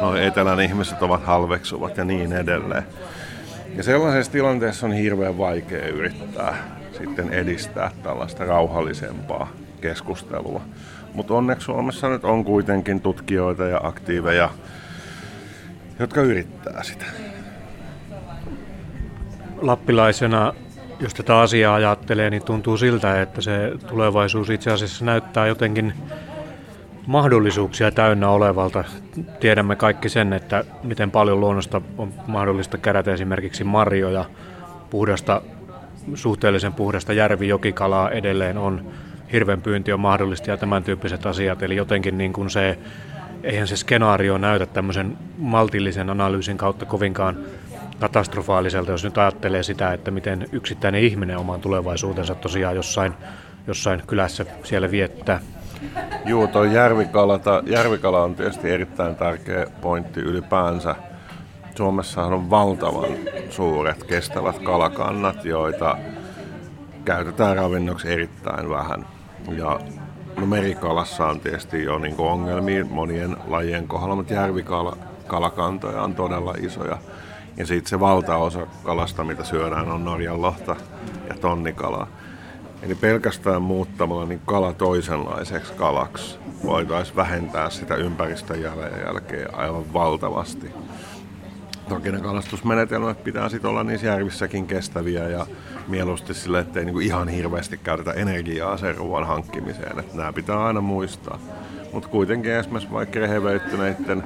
noin 0.00 0.22
etelän 0.22 0.60
ihmiset 0.60 1.02
ovat 1.02 1.24
halveksuvat 1.24 1.96
ja 1.96 2.04
niin 2.04 2.32
edelleen. 2.32 2.84
Ja 3.76 3.82
sellaisessa 3.82 4.32
tilanteessa 4.32 4.86
on 4.86 4.92
hirveän 4.92 5.38
vaikea 5.38 5.86
yrittää 5.86 6.56
sitten 6.98 7.32
edistää 7.32 7.90
tällaista 8.02 8.44
rauhallisempaa 8.44 9.48
keskustelua. 9.80 10.60
Mutta 11.14 11.34
onneksi 11.34 11.64
Suomessa 11.64 12.08
nyt 12.08 12.24
on 12.24 12.44
kuitenkin 12.44 13.00
tutkijoita 13.00 13.64
ja 13.64 13.80
aktiiveja, 13.82 14.50
jotka 15.98 16.20
yrittää 16.20 16.82
sitä. 16.82 17.04
Lappilaisena, 19.56 20.52
jos 21.00 21.14
tätä 21.14 21.38
asiaa 21.40 21.74
ajattelee, 21.74 22.30
niin 22.30 22.42
tuntuu 22.42 22.76
siltä, 22.76 23.22
että 23.22 23.40
se 23.40 23.72
tulevaisuus 23.88 24.50
itse 24.50 24.72
asiassa 24.72 25.04
näyttää 25.04 25.46
jotenkin 25.46 25.92
mahdollisuuksia 27.06 27.90
täynnä 27.90 28.28
olevalta. 28.28 28.84
Tiedämme 29.40 29.76
kaikki 29.76 30.08
sen, 30.08 30.32
että 30.32 30.64
miten 30.82 31.10
paljon 31.10 31.40
luonnosta 31.40 31.82
on 31.98 32.12
mahdollista 32.26 32.78
kerätä 32.78 33.12
esimerkiksi 33.12 33.64
marjoja, 33.64 34.24
puhdasta, 34.90 35.42
suhteellisen 36.14 36.72
puhdasta 36.72 37.12
järvi-jokikalaa 37.12 38.10
edelleen 38.10 38.58
on, 38.58 38.86
hirven 39.32 39.62
pyynti 39.62 39.92
on 39.92 40.00
mahdollista 40.00 40.50
ja 40.50 40.56
tämän 40.56 40.84
tyyppiset 40.84 41.26
asiat. 41.26 41.62
Eli 41.62 41.76
jotenkin 41.76 42.18
niin 42.18 42.32
kuin 42.32 42.50
se 42.50 42.78
eihän 43.42 43.66
se 43.66 43.76
skenaario 43.76 44.38
näytä 44.38 44.66
tämmöisen 44.66 45.18
maltillisen 45.38 46.10
analyysin 46.10 46.58
kautta 46.58 46.86
kovinkaan 46.86 47.36
katastrofaaliselta, 48.00 48.90
jos 48.90 49.04
nyt 49.04 49.18
ajattelee 49.18 49.62
sitä, 49.62 49.92
että 49.92 50.10
miten 50.10 50.46
yksittäinen 50.52 51.00
ihminen 51.00 51.38
oman 51.38 51.60
tulevaisuutensa 51.60 52.34
tosiaan 52.34 52.76
jossain, 52.76 53.14
jossain 53.66 54.02
kylässä 54.06 54.46
siellä 54.64 54.90
viettää. 54.90 55.40
Joo, 56.24 56.46
tuo 56.46 56.64
järvikala, 56.64 57.40
järvikala 57.66 58.22
on 58.22 58.34
tietysti 58.34 58.70
erittäin 58.70 59.16
tärkeä 59.16 59.66
pointti 59.80 60.20
ylipäänsä. 60.20 60.94
Suomessahan 61.74 62.32
on 62.32 62.50
valtavan 62.50 63.10
suuret 63.50 64.04
kestävät 64.04 64.58
kalakannat, 64.58 65.44
joita 65.44 65.98
käytetään 67.04 67.56
ravinnoksi 67.56 68.12
erittäin 68.12 68.68
vähän. 68.68 69.06
Ja 69.48 69.80
No 70.36 70.46
merikalassa 70.46 71.26
on 71.26 71.40
tietysti 71.40 71.82
jo 71.82 71.98
niin 71.98 72.14
ongelmia 72.18 72.84
monien 72.84 73.36
lajien 73.46 73.88
kohdalla, 73.88 74.16
mutta 74.16 74.34
järvikalakantoja 74.34 76.02
on 76.02 76.14
todella 76.14 76.54
isoja. 76.60 76.98
Ja 77.56 77.66
sitten 77.66 77.90
se 77.90 78.00
valtaosa 78.00 78.66
kalasta, 78.84 79.24
mitä 79.24 79.44
syödään, 79.44 79.88
on 79.88 80.04
Norjan 80.04 80.42
lohta 80.42 80.76
ja 81.28 81.34
tonnikalaa. 81.40 82.06
Eli 82.82 82.94
pelkästään 82.94 83.62
muuttamalla 83.62 84.24
niin 84.24 84.40
kala 84.46 84.72
toisenlaiseksi 84.72 85.72
kalaksi 85.72 86.38
voitaisiin 86.64 87.16
vähentää 87.16 87.70
sitä 87.70 87.94
ympäristön 87.94 88.62
jälkeen 88.62 89.54
aivan 89.54 89.92
valtavasti. 89.92 90.72
Toki 91.88 92.12
ne 92.12 92.20
kalastusmenetelmät 92.20 93.24
pitää 93.24 93.48
sitten 93.48 93.70
olla 93.70 93.84
niissä 93.84 94.06
järvissäkin 94.06 94.66
kestäviä 94.66 95.28
ja 95.28 95.46
mieluusti 95.88 96.34
sille, 96.34 96.58
ettei 96.58 96.84
niinku 96.84 97.00
ihan 97.00 97.28
hirveästi 97.28 97.78
käytetä 97.78 98.12
energiaa 98.12 98.76
sen 98.76 98.96
ruoan 98.96 99.26
hankkimiseen. 99.26 100.04
Nämä 100.14 100.32
pitää 100.32 100.64
aina 100.64 100.80
muistaa. 100.80 101.38
Mutta 101.92 102.08
kuitenkin 102.08 102.52
esimerkiksi 102.52 102.92
vaikka 102.92 103.20
rehevöittyneiden 103.20 104.22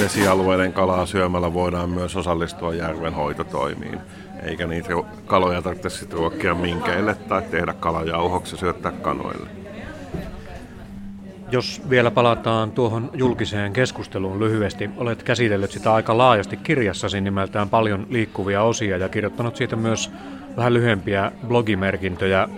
vesialueiden 0.00 0.72
kalaa 0.72 1.06
syömällä 1.06 1.54
voidaan 1.54 1.90
myös 1.90 2.16
osallistua 2.16 2.74
järven 2.74 3.14
hoitotoimiin. 3.14 3.98
Eikä 4.42 4.66
niitä 4.66 4.88
kaloja 5.26 5.62
tarvitse 5.62 5.90
sitten 5.90 6.18
ruokkia 6.18 6.54
minkeille 6.54 7.14
tai 7.14 7.42
tehdä 7.42 7.72
kalajauhoksi 7.72 8.54
ja 8.54 8.58
syöttää 8.58 8.92
kanoille. 8.92 9.61
Jos 11.52 11.82
vielä 11.90 12.10
palataan 12.10 12.72
tuohon 12.72 13.10
julkiseen 13.14 13.72
keskusteluun 13.72 14.40
lyhyesti, 14.40 14.90
olet 14.96 15.22
käsitellyt 15.22 15.70
sitä 15.70 15.94
aika 15.94 16.18
laajasti 16.18 16.56
kirjassasi 16.56 17.20
nimeltään 17.20 17.68
paljon 17.68 18.06
liikkuvia 18.10 18.62
osia 18.62 18.96
ja 18.96 19.08
kirjoittanut 19.08 19.56
siitä 19.56 19.76
myös 19.76 20.10
vähän 20.56 20.74
lyhyempiä 20.74 21.32
blogimerkintöjä. 21.46 22.48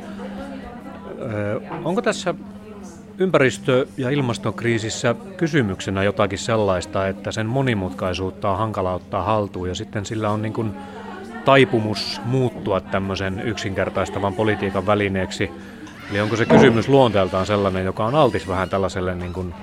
Onko 1.84 2.02
tässä 2.02 2.34
ympäristö- 3.18 3.86
ja 3.96 4.10
ilmastokriisissä 4.10 5.14
kysymyksenä 5.36 6.02
jotakin 6.02 6.38
sellaista, 6.38 7.08
että 7.08 7.32
sen 7.32 7.46
monimutkaisuutta 7.46 8.50
on 8.50 8.58
hankala 8.58 8.94
ottaa 8.94 9.22
haltuun 9.22 9.68
ja 9.68 9.74
sitten 9.74 10.06
sillä 10.06 10.30
on 10.30 10.42
niin 10.42 10.52
kuin 10.52 10.74
taipumus 11.44 12.20
muuttua 12.24 12.80
tämmöisen 12.80 13.40
yksinkertaistavan 13.40 14.34
politiikan 14.34 14.86
välineeksi– 14.86 15.50
Eli 16.10 16.20
onko 16.20 16.36
se 16.36 16.46
kysymys 16.46 16.88
luonteeltaan 16.88 17.46
sellainen, 17.46 17.84
joka 17.84 18.04
on 18.04 18.14
altis 18.14 18.48
vähän 18.48 18.68
tällaiselle 18.68 19.14
niin 19.14 19.32
kuin 19.32 19.54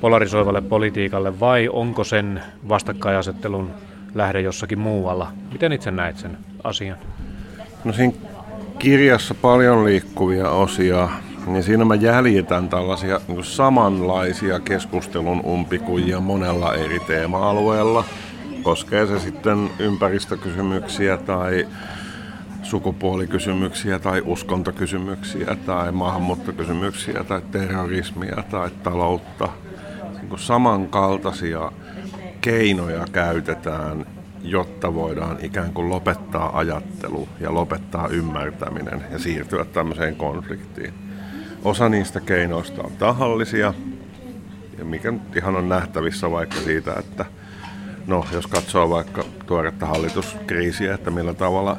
polarisoivalle 0.00 0.60
politiikalle, 0.60 1.40
vai 1.40 1.68
onko 1.72 2.04
sen 2.04 2.42
vastakkainasettelun 2.68 3.70
lähde 4.14 4.40
jossakin 4.40 4.78
muualla? 4.78 5.32
Miten 5.52 5.72
itse 5.72 5.90
näet 5.90 6.18
sen 6.18 6.38
asian? 6.64 6.96
No 7.84 7.92
siinä 7.92 8.12
kirjassa 8.78 9.34
paljon 9.34 9.84
liikkuvia 9.84 10.50
osia 10.50 11.08
niin 11.46 11.62
siinä 11.62 11.84
mä 11.84 11.94
jäljitän 11.94 12.68
tällaisia 12.68 13.20
niin 13.28 13.44
samanlaisia 13.44 14.60
keskustelun 14.60 15.40
umpikujia 15.44 16.20
monella 16.20 16.74
eri 16.74 17.00
teema-alueella. 17.00 18.04
Koskee 18.62 19.06
se 19.06 19.18
sitten 19.18 19.70
ympäristökysymyksiä 19.78 21.16
tai 21.16 21.66
sukupuolikysymyksiä 22.64 23.98
tai 23.98 24.22
uskontokysymyksiä 24.24 25.56
tai 25.66 25.92
maahanmuuttokysymyksiä 25.92 27.24
tai 27.24 27.42
terrorismia 27.50 28.44
tai 28.50 28.70
taloutta. 28.82 29.48
Niin 30.22 30.38
samankaltaisia 30.38 31.72
keinoja 32.40 33.04
käytetään, 33.12 34.06
jotta 34.42 34.94
voidaan 34.94 35.36
ikään 35.40 35.72
kuin 35.72 35.88
lopettaa 35.88 36.58
ajattelu 36.58 37.28
ja 37.40 37.54
lopettaa 37.54 38.08
ymmärtäminen 38.08 39.04
ja 39.10 39.18
siirtyä 39.18 39.64
tämmöiseen 39.64 40.16
konfliktiin. 40.16 40.94
Osa 41.64 41.88
niistä 41.88 42.20
keinoista 42.20 42.82
on 42.82 42.92
tahallisia, 42.98 43.74
ja 44.78 44.84
mikä 44.84 45.10
nyt 45.10 45.36
ihan 45.36 45.56
on 45.56 45.68
nähtävissä 45.68 46.30
vaikka 46.30 46.56
siitä, 46.56 46.94
että 46.98 47.24
no, 48.06 48.26
jos 48.32 48.46
katsoo 48.46 48.90
vaikka 48.90 49.24
tuoretta 49.46 49.86
hallituskriisiä, 49.86 50.94
että 50.94 51.10
millä 51.10 51.34
tavalla 51.34 51.76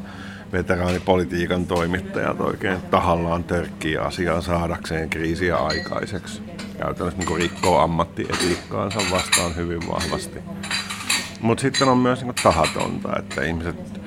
veteraanipolitiikan 0.56 1.66
toimittajat 1.66 2.42
oikein 2.42 2.82
tahallaan 2.82 3.44
törkkii 3.44 3.98
asiaa 3.98 4.42
saadakseen 4.42 5.10
kriisiä 5.10 5.58
aikaiseksi. 5.58 6.42
Käytännössä 6.78 7.20
niin 7.20 7.38
rikkoo 7.38 7.80
ammattietiikkaansa 7.80 9.00
vastaan 9.12 9.56
hyvin 9.56 9.88
vahvasti. 9.88 10.40
Mutta 11.42 11.62
sitten 11.62 11.90
on 11.90 11.98
myös 11.98 12.24
niin 12.24 12.36
tahatonta, 12.44 13.20
että 13.20 13.44
ihmiset 13.44 14.02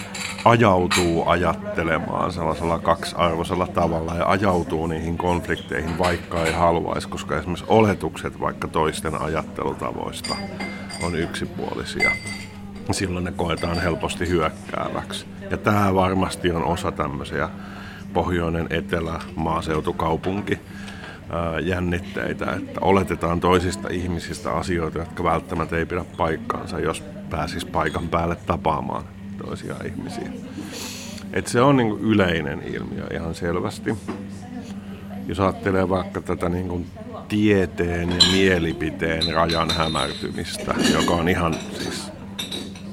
ajautuu 0.44 1.28
ajattelemaan 1.28 2.32
sellaisella 2.32 2.78
kaksiarvoisella 2.78 3.66
tavalla 3.66 4.14
ja 4.14 4.30
ajautuu 4.30 4.86
niihin 4.86 5.18
konflikteihin, 5.18 5.98
vaikka 5.98 6.44
ei 6.44 6.52
haluaisi, 6.52 7.08
koska 7.08 7.38
esimerkiksi 7.38 7.64
oletukset 7.68 8.40
vaikka 8.40 8.68
toisten 8.68 9.20
ajattelutavoista 9.20 10.36
on 11.02 11.14
yksipuolisia. 11.14 12.10
Silloin 12.90 13.24
ne 13.24 13.32
koetaan 13.32 13.80
helposti 13.80 14.28
hyökkääväksi. 14.28 15.26
Ja 15.50 15.56
tämä 15.56 15.94
varmasti 15.94 16.50
on 16.50 16.64
osa 16.64 16.92
tämmöisiä 16.92 17.48
pohjoinen, 18.12 18.66
etelä, 18.70 19.20
maaseutukaupunki 19.36 20.58
jännitteitä, 21.62 22.52
että 22.52 22.80
oletetaan 22.80 23.40
toisista 23.40 23.88
ihmisistä 23.88 24.52
asioita, 24.52 24.98
jotka 24.98 25.24
välttämättä 25.24 25.76
ei 25.76 25.86
pidä 25.86 26.04
paikkaansa, 26.16 26.80
jos 26.80 27.04
pääsis 27.30 27.64
paikan 27.64 28.08
päälle 28.08 28.36
tapaamaan 28.36 29.04
toisia 29.44 29.74
ihmisiä. 29.84 30.32
Et 31.32 31.46
se 31.46 31.60
on 31.60 31.76
niin 31.76 31.98
yleinen 32.00 32.62
ilmiö 32.62 33.06
ihan 33.14 33.34
selvästi. 33.34 33.98
Jos 35.26 35.40
ajattelee 35.40 35.88
vaikka 35.88 36.20
tätä 36.20 36.48
niin 36.48 36.86
tieteen 37.28 38.10
ja 38.10 38.16
mielipiteen 38.32 39.34
rajan 39.34 39.70
hämärtymistä, 39.70 40.74
joka 40.92 41.14
on 41.14 41.28
ihan 41.28 41.54
siis 41.78 42.07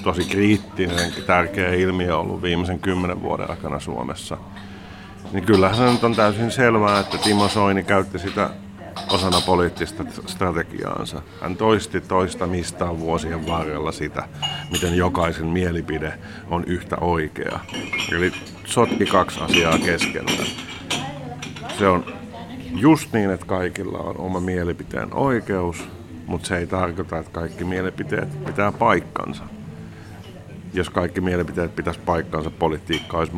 tosi 0.06 0.24
kriittinen, 0.24 1.14
tärkeä 1.28 1.74
ilmiö 1.74 2.18
ollut 2.18 2.42
viimeisen 2.42 2.80
kymmenen 2.80 3.22
vuoden 3.22 3.50
aikana 3.50 3.80
Suomessa. 3.80 4.38
Niin 5.32 5.46
kyllähän 5.46 5.78
se 5.78 5.92
nyt 5.92 6.04
on 6.04 6.16
täysin 6.16 6.52
selvää, 6.52 7.00
että 7.00 7.18
Timo 7.18 7.48
Soini 7.48 7.84
käytti 7.84 8.20
sitä 8.20 8.50
osana 9.10 9.42
poliittista 9.42 10.06
strategiaansa. 10.26 11.22
Hän 11.42 11.58
toisti 11.58 12.02
toista 12.02 12.48
mistään 12.48 13.00
vuosien 13.00 13.48
varrella 13.48 13.92
sitä, 13.92 14.24
miten 14.72 14.98
jokaisen 14.98 15.48
mielipide 15.48 16.14
on 16.50 16.64
yhtä 16.68 16.98
oikea. 17.02 17.60
Eli 18.12 18.32
sotki 18.66 19.06
kaksi 19.06 19.40
asiaa 19.40 19.80
keskenään. 19.80 20.48
Se 21.80 21.88
on 21.88 22.06
just 22.76 23.14
niin, 23.14 23.32
että 23.32 23.46
kaikilla 23.46 23.98
on 23.98 24.18
oma 24.18 24.40
mielipiteen 24.40 25.14
oikeus, 25.14 25.88
mutta 26.26 26.48
se 26.48 26.58
ei 26.58 26.68
tarkoita, 26.68 27.18
että 27.18 27.32
kaikki 27.32 27.64
mielipiteet 27.64 28.46
pitää 28.46 28.72
paikkansa 28.72 29.55
jos 30.76 30.90
kaikki 30.90 31.22
mielipiteet 31.22 31.76
pitäisi 31.76 32.00
paikkaansa, 32.00 32.50
politiikka 32.50 33.18
olisi 33.18 33.34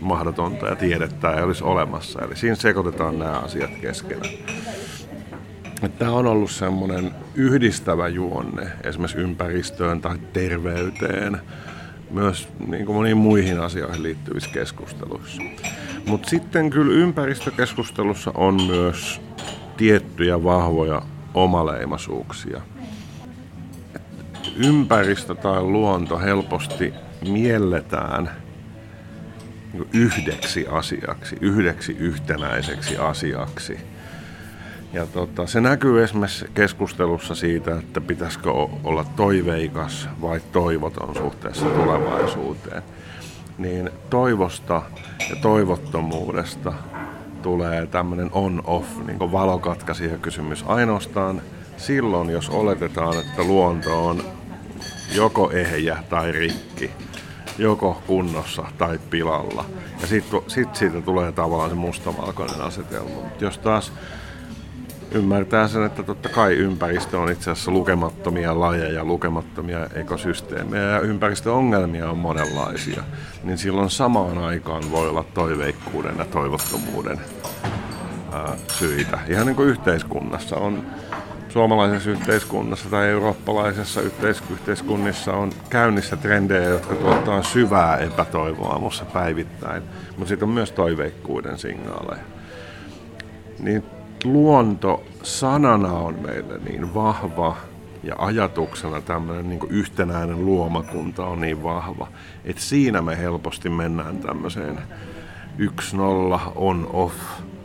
mahdotonta 0.00 0.66
ja 0.66 0.76
tiedettä 0.76 1.32
ei 1.32 1.42
olisi 1.42 1.64
olemassa. 1.64 2.22
Eli 2.22 2.36
siinä 2.36 2.54
sekoitetaan 2.54 3.18
nämä 3.18 3.32
asiat 3.32 3.70
keskenään. 3.80 4.34
Tämä 5.98 6.12
on 6.12 6.26
ollut 6.26 6.50
semmoinen 6.50 7.10
yhdistävä 7.34 8.08
juonne 8.08 8.70
esimerkiksi 8.84 9.18
ympäristöön 9.18 10.00
tai 10.00 10.18
terveyteen, 10.32 11.38
myös 12.10 12.48
niin 12.66 12.86
kuin 12.86 12.96
moniin 12.96 13.16
muihin 13.16 13.60
asioihin 13.60 14.02
liittyvissä 14.02 14.50
keskusteluissa. 14.52 15.42
Mutta 16.06 16.30
sitten 16.30 16.70
kyllä 16.70 16.92
ympäristökeskustelussa 16.92 18.30
on 18.34 18.62
myös 18.62 19.20
tiettyjä 19.76 20.44
vahvoja 20.44 21.02
omaleimaisuuksia– 21.34 22.60
ympäristö 24.58 25.34
tai 25.34 25.62
luonto 25.62 26.18
helposti 26.18 26.94
mielletään 27.28 28.30
yhdeksi 29.92 30.66
asiaksi, 30.70 31.36
yhdeksi 31.40 31.92
yhtenäiseksi 31.98 32.96
asiaksi. 32.96 33.78
Ja 34.92 35.06
tota, 35.06 35.46
se 35.46 35.60
näkyy 35.60 36.04
esimerkiksi 36.04 36.46
keskustelussa 36.54 37.34
siitä, 37.34 37.78
että 37.78 38.00
pitäisikö 38.00 38.52
olla 38.84 39.04
toiveikas 39.16 40.08
vai 40.22 40.40
toivoton 40.52 41.14
suhteessa 41.16 41.66
tulevaisuuteen. 41.66 42.82
Niin 43.58 43.90
toivosta 44.10 44.82
ja 45.30 45.36
toivottomuudesta 45.36 46.72
tulee 47.42 47.86
tämmöinen 47.86 48.30
on-off, 48.32 48.88
niin 49.06 49.18
valokatkaisija 49.18 50.18
kysymys 50.18 50.64
ainoastaan 50.66 51.42
silloin, 51.76 52.30
jos 52.30 52.48
oletetaan, 52.48 53.18
että 53.18 53.42
luonto 53.44 54.06
on 54.06 54.37
joko 55.14 55.50
ehjä 55.50 55.96
tai 56.10 56.32
rikki, 56.32 56.90
joko 57.58 58.02
kunnossa 58.06 58.64
tai 58.78 58.98
pilalla. 59.10 59.64
Ja 60.00 60.06
sitten 60.06 60.40
sit 60.46 60.76
siitä 60.76 61.00
tulee 61.00 61.32
tavallaan 61.32 61.70
se 61.70 61.76
mustavalkoinen 61.76 62.60
asetelma. 62.60 63.14
Mutta 63.14 63.44
jos 63.44 63.58
taas 63.58 63.92
ymmärtää 65.12 65.68
sen, 65.68 65.84
että 65.84 66.02
totta 66.02 66.28
kai 66.28 66.54
ympäristö 66.54 67.18
on 67.18 67.32
itse 67.32 67.50
asiassa 67.50 67.70
lukemattomia 67.70 68.60
lajeja, 68.60 69.04
lukemattomia 69.04 69.86
ekosysteemejä 69.94 70.82
ja 70.82 71.00
ympäristöongelmia 71.00 72.10
on 72.10 72.18
monenlaisia, 72.18 73.02
niin 73.44 73.58
silloin 73.58 73.90
samaan 73.90 74.38
aikaan 74.38 74.90
voi 74.90 75.08
olla 75.08 75.24
toiveikkuuden 75.34 76.18
ja 76.18 76.24
toivottomuuden 76.24 77.20
syitä. 78.72 79.18
Ihan 79.28 79.46
niin 79.46 79.56
kuin 79.56 79.68
yhteiskunnassa 79.68 80.56
on 80.56 80.86
suomalaisessa 81.48 82.10
yhteiskunnassa 82.10 82.90
tai 82.90 83.08
eurooppalaisessa 83.08 84.00
yhteiskunnissa 84.50 85.32
on 85.32 85.52
käynnissä 85.70 86.16
trendejä, 86.16 86.68
jotka 86.68 86.94
tuottaa 86.94 87.42
syvää 87.42 87.96
epätoivoa 87.96 88.78
minussa 88.78 89.04
päivittäin, 89.04 89.82
mutta 90.16 90.28
sitten 90.28 90.48
on 90.48 90.54
myös 90.54 90.72
toiveikkuuden 90.72 91.58
signaaleja. 91.58 92.24
Niin 93.58 93.84
luonto 94.24 95.04
sanana 95.22 95.92
on 95.92 96.18
meille 96.22 96.58
niin 96.58 96.94
vahva 96.94 97.56
ja 98.02 98.14
ajatuksena 98.18 99.00
tämmöinen 99.00 99.48
niin 99.48 99.60
yhtenäinen 99.68 100.44
luomakunta 100.46 101.26
on 101.26 101.40
niin 101.40 101.62
vahva, 101.62 102.08
että 102.44 102.62
siinä 102.62 103.02
me 103.02 103.18
helposti 103.18 103.68
mennään 103.68 104.18
tämmöiseen 104.18 104.78
yksi 105.58 105.96
nolla 105.96 106.52
on 106.56 106.90
off 106.92 107.14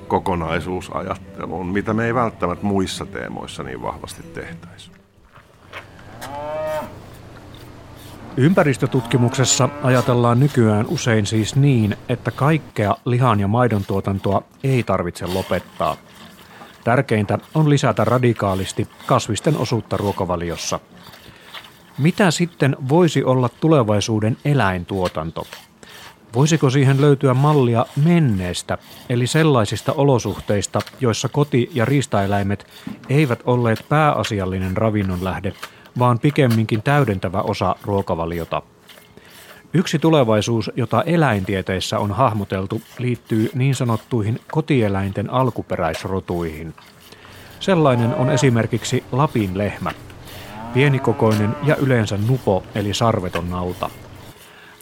kokonaisuusajatteluun, 0.07 1.67
mitä 1.67 1.93
me 1.93 2.05
ei 2.05 2.13
välttämättä 2.13 2.65
muissa 2.65 3.05
teemoissa 3.05 3.63
niin 3.63 3.81
vahvasti 3.81 4.23
tehtäisi. 4.23 4.91
Ympäristötutkimuksessa 8.37 9.69
ajatellaan 9.83 10.39
nykyään 10.39 10.85
usein 10.85 11.25
siis 11.25 11.55
niin, 11.55 11.97
että 12.09 12.31
kaikkea 12.31 12.95
lihan 13.05 13.39
ja 13.39 13.47
maidon 13.47 13.85
tuotantoa 13.85 14.43
ei 14.63 14.83
tarvitse 14.83 15.25
lopettaa. 15.25 15.97
Tärkeintä 16.83 17.37
on 17.55 17.69
lisätä 17.69 18.03
radikaalisti 18.03 18.87
kasvisten 19.05 19.57
osuutta 19.57 19.97
ruokavaliossa. 19.97 20.79
Mitä 21.97 22.31
sitten 22.31 22.77
voisi 22.89 23.23
olla 23.23 23.49
tulevaisuuden 23.49 24.37
eläintuotanto? 24.45 25.47
Voisiko 26.35 26.69
siihen 26.69 27.01
löytyä 27.01 27.33
mallia 27.33 27.85
menneestä, 28.03 28.77
eli 29.09 29.27
sellaisista 29.27 29.93
olosuhteista, 29.93 30.79
joissa 30.99 31.29
koti- 31.29 31.69
ja 31.73 31.85
riistaeläimet 31.85 32.67
eivät 33.09 33.39
olleet 33.45 33.85
pääasiallinen 33.89 34.77
ravinnon 34.77 35.23
lähde, 35.23 35.53
vaan 35.99 36.19
pikemminkin 36.19 36.83
täydentävä 36.83 37.41
osa 37.41 37.75
ruokavaliota? 37.83 38.61
Yksi 39.73 39.99
tulevaisuus, 39.99 40.71
jota 40.75 41.01
eläintieteissä 41.01 41.99
on 41.99 42.11
hahmoteltu, 42.11 42.81
liittyy 42.97 43.49
niin 43.53 43.75
sanottuihin 43.75 44.39
kotieläinten 44.51 45.29
alkuperäisrotuihin. 45.29 46.73
Sellainen 47.59 48.15
on 48.15 48.29
esimerkiksi 48.29 49.03
Lapin 49.11 49.57
lehmä, 49.57 49.91
pienikokoinen 50.73 51.55
ja 51.63 51.75
yleensä 51.75 52.17
nupo 52.27 52.63
eli 52.75 52.93
sarveton 52.93 53.49
nauta– 53.49 53.89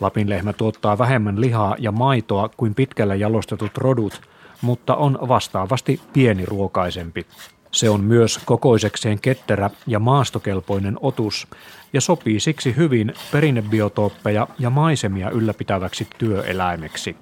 Lapin 0.01 0.29
lehmä 0.29 0.53
tuottaa 0.53 0.97
vähemmän 0.97 1.41
lihaa 1.41 1.75
ja 1.79 1.91
maitoa 1.91 2.49
kuin 2.57 2.75
pitkälle 2.75 3.17
jalostetut 3.17 3.77
rodut, 3.77 4.21
mutta 4.61 4.95
on 4.95 5.17
vastaavasti 5.27 6.01
pieniruokaisempi. 6.13 7.25
Se 7.71 7.89
on 7.89 8.03
myös 8.03 8.39
kokoisekseen 8.45 9.19
ketterä 9.19 9.69
ja 9.87 9.99
maastokelpoinen 9.99 10.97
otus 11.01 11.47
ja 11.93 12.01
sopii 12.01 12.39
siksi 12.39 12.75
hyvin 12.75 13.13
perinnebiotooppeja 13.31 14.47
ja 14.59 14.69
maisemia 14.69 15.29
ylläpitäväksi 15.29 16.07
työeläimeksi. 16.17 17.15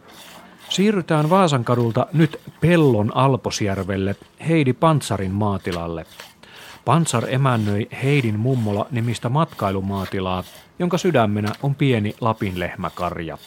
Siirrytään 0.69 1.29
Vaasankadulta 1.29 2.07
nyt 2.13 2.39
Pellon 2.61 3.17
Alposjärvelle 3.17 4.15
Heidi 4.47 4.73
Pantsarin 4.73 5.31
maatilalle. 5.31 6.05
Pantsar 6.89 7.23
emännöi 7.27 7.87
Heidin 8.03 8.39
mummola 8.39 8.87
nimistä 8.91 9.29
matkailumaatilaa, 9.29 10.43
jonka 10.79 10.97
sydämenä 10.97 11.51
on 11.63 11.75
pieni 11.75 12.15
Lapin 12.21 12.59
lehmäkarja. 12.59 13.37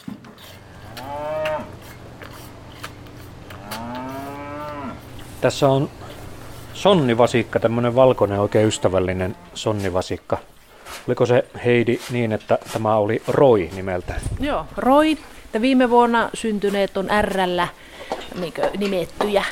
Tässä 5.41 5.69
on 5.69 5.89
sonnivasikka, 6.73 7.59
tämmöinen 7.59 7.95
valkoinen 7.95 8.39
oikein 8.39 8.67
ystävällinen 8.67 9.35
sonnivasikka. 9.53 10.37
Oliko 11.07 11.25
se 11.25 11.45
Heidi 11.65 11.99
niin, 12.11 12.31
että 12.31 12.57
tämä 12.73 12.95
oli 12.95 13.21
Roy 13.27 13.69
nimeltä? 13.75 14.13
Joo, 14.39 14.65
Roy. 14.77 15.17
Ja 15.53 15.61
viime 15.61 15.89
vuonna 15.89 16.29
syntyneet 16.33 16.97
on 16.97 17.07
R 17.21 17.39
niin 18.39 18.53
nimettyjä. 18.77 19.43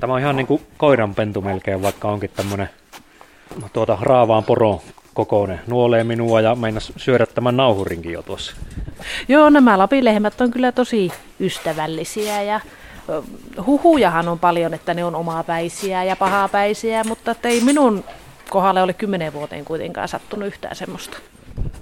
Tämä 0.00 0.12
on 0.12 0.20
ihan 0.20 0.36
niin 0.36 0.46
kuin 0.46 0.62
koiranpentu 0.76 1.40
melkein, 1.40 1.82
vaikka 1.82 2.08
onkin 2.08 2.30
tämmöinen 2.36 2.68
tuota, 3.72 3.98
raavaan 4.00 4.44
poro 4.44 4.82
kokoinen. 5.14 5.60
Nuolee 5.66 6.04
minua 6.04 6.40
ja 6.40 6.54
meinas 6.54 6.92
syödä 6.96 7.26
tämän 7.26 7.56
nauhurinkin 7.56 8.12
jo 8.12 8.22
tuossa. 8.22 8.56
Joo, 9.28 9.50
nämä 9.50 9.78
lapilehmät 9.78 10.40
on 10.40 10.50
kyllä 10.50 10.72
tosi 10.72 11.12
ystävällisiä 11.40 12.42
ja 12.42 12.60
huhujahan 13.66 14.28
on 14.28 14.38
paljon, 14.38 14.74
että 14.74 14.94
ne 14.94 15.04
on 15.04 15.14
omapäisiä 15.14 16.04
ja 16.04 16.16
pahapäisiä, 16.16 17.04
mutta 17.04 17.34
ei 17.44 17.60
minun 17.60 18.04
kohdalle 18.50 18.82
ole 18.82 18.92
kymmenen 18.92 19.32
vuoteen 19.32 19.64
kuitenkaan 19.64 20.08
sattunut 20.08 20.46
yhtään 20.46 20.76
semmoista. 20.76 21.18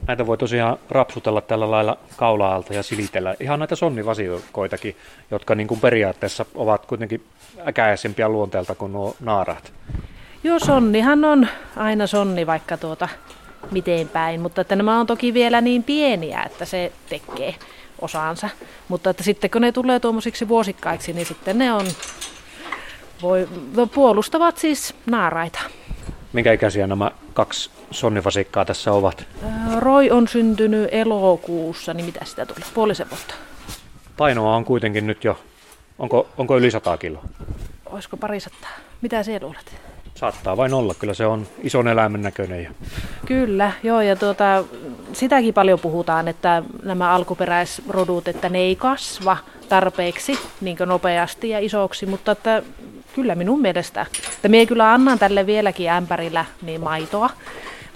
Näitä 0.06 0.26
voi 0.26 0.38
tosiaan 0.38 0.78
rapsutella 0.90 1.40
tällä 1.40 1.70
lailla 1.70 1.98
kaulaalta 2.16 2.74
ja 2.74 2.82
silitellä. 2.82 3.34
Ihan 3.40 3.58
näitä 3.58 3.76
sonnivasikoitakin, 3.76 4.96
jotka 5.30 5.54
niin 5.54 5.66
kuin 5.66 5.80
periaatteessa 5.80 6.46
ovat 6.54 6.86
kuitenkin 6.86 7.24
äkäisempiä 7.68 8.28
luonteelta 8.28 8.74
kuin 8.74 8.92
nuo 8.92 9.16
naarat. 9.20 9.72
Joo, 10.44 10.58
sonnihan 10.58 11.24
on 11.24 11.48
aina 11.76 12.06
sonni 12.06 12.46
vaikka 12.46 12.76
tuota 12.76 13.08
miten 13.70 14.08
päin, 14.08 14.40
mutta 14.40 14.60
että 14.60 14.76
nämä 14.76 15.00
on 15.00 15.06
toki 15.06 15.34
vielä 15.34 15.60
niin 15.60 15.82
pieniä, 15.82 16.42
että 16.42 16.64
se 16.64 16.92
tekee 17.08 17.54
osaansa. 18.00 18.48
Mutta 18.88 19.10
että 19.10 19.22
sitten 19.22 19.50
kun 19.50 19.60
ne 19.60 19.72
tulee 19.72 20.00
tuommoisiksi 20.00 20.48
vuosikkaiksi, 20.48 21.12
niin 21.12 21.26
sitten 21.26 21.58
ne 21.58 21.72
on, 21.72 21.86
voi, 23.22 23.48
no, 23.76 23.86
puolustavat 23.86 24.58
siis 24.58 24.94
naaraita. 25.06 25.60
Minkä 26.32 26.52
ikäisiä 26.52 26.86
nämä 26.86 27.10
kaksi 27.34 27.70
sonnivasikkaa 27.90 28.64
tässä 28.64 28.92
ovat? 28.92 29.26
Roy 29.78 30.10
on 30.10 30.28
syntynyt 30.28 30.88
elokuussa, 30.92 31.94
niin 31.94 32.06
mitä 32.06 32.24
sitä 32.24 32.46
tuli? 32.46 32.64
Puolisen 32.74 33.10
vuotta. 33.10 33.34
Painoa 34.16 34.56
on 34.56 34.64
kuitenkin 34.64 35.06
nyt 35.06 35.24
jo, 35.24 35.38
onko, 35.98 36.28
onko 36.38 36.58
yli 36.58 36.70
100 36.70 36.96
kiloa? 36.96 37.24
Olisiko 37.86 38.16
pari 38.16 38.40
sataa? 38.40 38.70
Mitä 39.02 39.22
sinä 39.22 39.38
luulet? 39.42 39.93
Saattaa 40.14 40.56
vain 40.56 40.74
olla, 40.74 40.94
kyllä 40.94 41.14
se 41.14 41.26
on 41.26 41.46
ison 41.62 41.88
eläimen 41.88 42.22
näköinen. 42.22 42.62
Ja... 42.62 42.70
Kyllä, 43.26 43.72
joo, 43.82 44.00
ja 44.00 44.16
tuota, 44.16 44.64
sitäkin 45.12 45.54
paljon 45.54 45.80
puhutaan, 45.80 46.28
että 46.28 46.62
nämä 46.82 47.14
alkuperäisrodut, 47.14 48.28
että 48.28 48.48
ne 48.48 48.58
ei 48.58 48.76
kasva 48.76 49.36
tarpeeksi 49.68 50.38
niin 50.60 50.76
nopeasti 50.86 51.48
ja 51.48 51.58
isoksi, 51.58 52.06
mutta 52.06 52.32
että 52.32 52.62
kyllä 53.14 53.34
minun 53.34 53.60
mielestä, 53.60 54.06
että 54.34 54.48
minä 54.48 54.66
kyllä 54.66 54.92
annan 54.92 55.18
tälle 55.18 55.46
vieläkin 55.46 55.90
ämpärillä 55.90 56.44
niin 56.62 56.80
maitoa, 56.80 57.30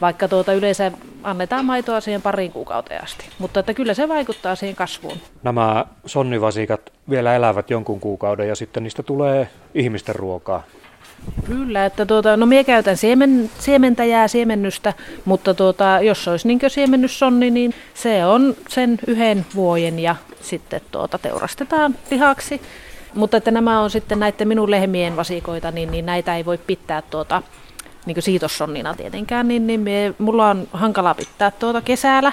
vaikka 0.00 0.28
tuota 0.28 0.52
yleensä 0.52 0.92
annetaan 1.22 1.64
maitoa 1.64 2.00
siihen 2.00 2.22
pariin 2.22 2.52
kuukauteen 2.52 3.02
asti. 3.02 3.24
Mutta 3.38 3.60
että 3.60 3.74
kyllä 3.74 3.94
se 3.94 4.08
vaikuttaa 4.08 4.54
siihen 4.54 4.76
kasvuun. 4.76 5.18
Nämä 5.42 5.84
sonnivasikat 6.06 6.80
vielä 7.10 7.34
elävät 7.34 7.70
jonkun 7.70 8.00
kuukauden 8.00 8.48
ja 8.48 8.56
sitten 8.56 8.82
niistä 8.82 9.02
tulee 9.02 9.48
ihmisten 9.74 10.14
ruokaa. 10.14 10.62
Kyllä, 11.46 11.86
että 11.86 12.06
tuota, 12.06 12.36
no 12.36 12.46
minä 12.46 12.64
käytän 12.64 12.96
siemen, 12.96 13.50
siementäjää, 13.58 14.28
siemennystä, 14.28 14.92
mutta 15.24 15.54
tuota, 15.54 16.00
jos 16.02 16.28
olisi 16.28 16.48
niin 16.48 16.60
siemennyssonni, 16.68 17.50
niin 17.50 17.74
se 17.94 18.26
on 18.26 18.54
sen 18.68 18.98
yhden 19.06 19.46
vuoden 19.54 19.98
ja 19.98 20.16
sitten 20.40 20.80
tuota, 20.90 21.18
teurastetaan 21.18 21.94
lihaksi. 22.10 22.60
Mutta 23.14 23.36
että 23.36 23.50
nämä 23.50 23.80
on 23.80 23.90
sitten 23.90 24.18
näiden 24.18 24.48
minun 24.48 24.70
lehmien 24.70 25.16
vasikoita, 25.16 25.70
niin, 25.70 25.90
niin 25.90 26.06
näitä 26.06 26.36
ei 26.36 26.44
voi 26.44 26.58
pitää 26.58 27.02
tuota, 27.02 27.42
niin 28.06 28.22
siitossonnina 28.22 28.94
tietenkään, 28.94 29.48
niin, 29.48 29.66
niin 29.66 29.80
mie, 29.80 30.14
mulla 30.18 30.50
on 30.50 30.68
hankala 30.72 31.14
pitää 31.14 31.50
tuota 31.50 31.80
kesällä 31.80 32.32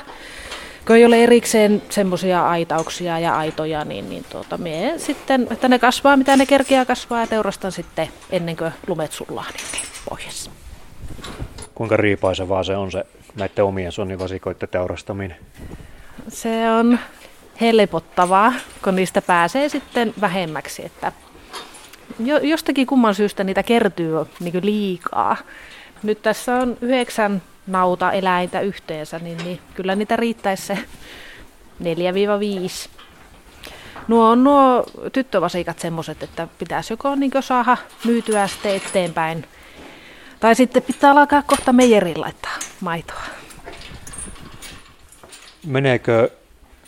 kun 0.88 0.96
ei 0.96 1.06
ole 1.06 1.24
erikseen 1.24 1.82
semmoisia 1.90 2.50
aitauksia 2.50 3.20
ja 3.20 3.38
aitoja, 3.38 3.86
niin, 3.86 4.10
niin 4.10 4.26
tuota, 4.30 4.58
mie 4.58 5.00
sitten, 5.00 5.48
että 5.52 5.68
ne 5.68 5.80
kasvaa 5.80 6.18
mitä 6.18 6.38
ne 6.38 6.46
kerkeää 6.46 6.86
kasvaa 6.86 7.20
ja 7.20 7.28
teurastan 7.28 7.72
sitten 7.72 8.08
ennen 8.30 8.58
kuin 8.58 8.72
lumet 8.88 9.12
sullaa 9.12 9.46
niin 9.54 9.86
pohjassa. 10.10 10.52
Kuinka 11.76 11.98
riipaisevaa 11.98 12.64
se 12.64 12.78
on 12.78 12.92
se 12.92 13.06
näiden 13.36 13.66
omien 13.66 13.92
sonnivasikoiden 13.92 14.70
teurastaminen? 14.70 15.38
Se 16.28 16.72
on 16.72 17.00
helpottavaa, 17.62 18.54
kun 18.84 18.96
niistä 18.96 19.22
pääsee 19.22 19.70
sitten 19.70 20.14
vähemmäksi, 20.22 20.86
että 20.86 21.12
jostakin 22.42 22.88
kumman 22.88 23.16
syystä 23.16 23.44
niitä 23.44 23.64
kertyy 23.64 24.12
niin 24.40 24.66
liikaa. 24.66 25.38
Nyt 26.04 26.22
tässä 26.22 26.56
on 26.56 26.78
yhdeksän 26.82 27.42
nauta 27.68 28.12
eläintä 28.12 28.60
yhteensä, 28.62 29.20
niin, 29.20 29.38
niin 29.38 29.60
kyllä 29.74 29.96
niitä 29.96 30.16
riittäisi 30.16 30.66
se 30.66 30.78
4-5. 31.84 32.90
Nuo 34.08 34.30
on 34.30 34.44
nuo 34.44 34.86
tyttövasikat 35.14 35.80
semmoiset, 35.80 36.24
että 36.24 36.48
pitäisi 36.60 36.94
joko 36.94 37.16
niin 37.16 37.32
saada 37.40 37.78
myytyä 38.06 38.48
sitten 38.48 38.76
eteenpäin, 38.76 39.46
tai 40.40 40.56
sitten 40.56 40.84
pitää 40.84 41.12
alkaa 41.12 41.42
kohta 41.42 41.74
meijerin 41.74 42.22
laittaa 42.22 42.60
maitoa. 42.82 43.22
Meneekö 45.66 46.30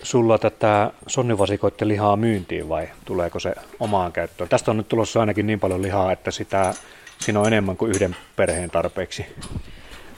sulla 0.04 0.38
tätä 0.38 0.92
sonnivasikoiden 1.08 1.88
lihaa 1.88 2.16
myyntiin 2.16 2.70
vai 2.70 2.90
tuleeko 3.06 3.40
se 3.40 3.56
omaan 3.80 4.12
käyttöön? 4.12 4.50
Tästä 4.50 4.72
on 4.72 4.78
nyt 4.78 4.88
tulossa 4.88 5.20
ainakin 5.20 5.48
niin 5.48 5.60
paljon 5.60 5.82
lihaa, 5.82 6.12
että 6.12 6.32
sitä, 6.32 6.74
siinä 7.20 7.40
on 7.40 7.48
enemmän 7.48 7.78
kuin 7.78 7.92
yhden 7.92 8.16
perheen 8.36 8.70
tarpeeksi. 8.70 9.26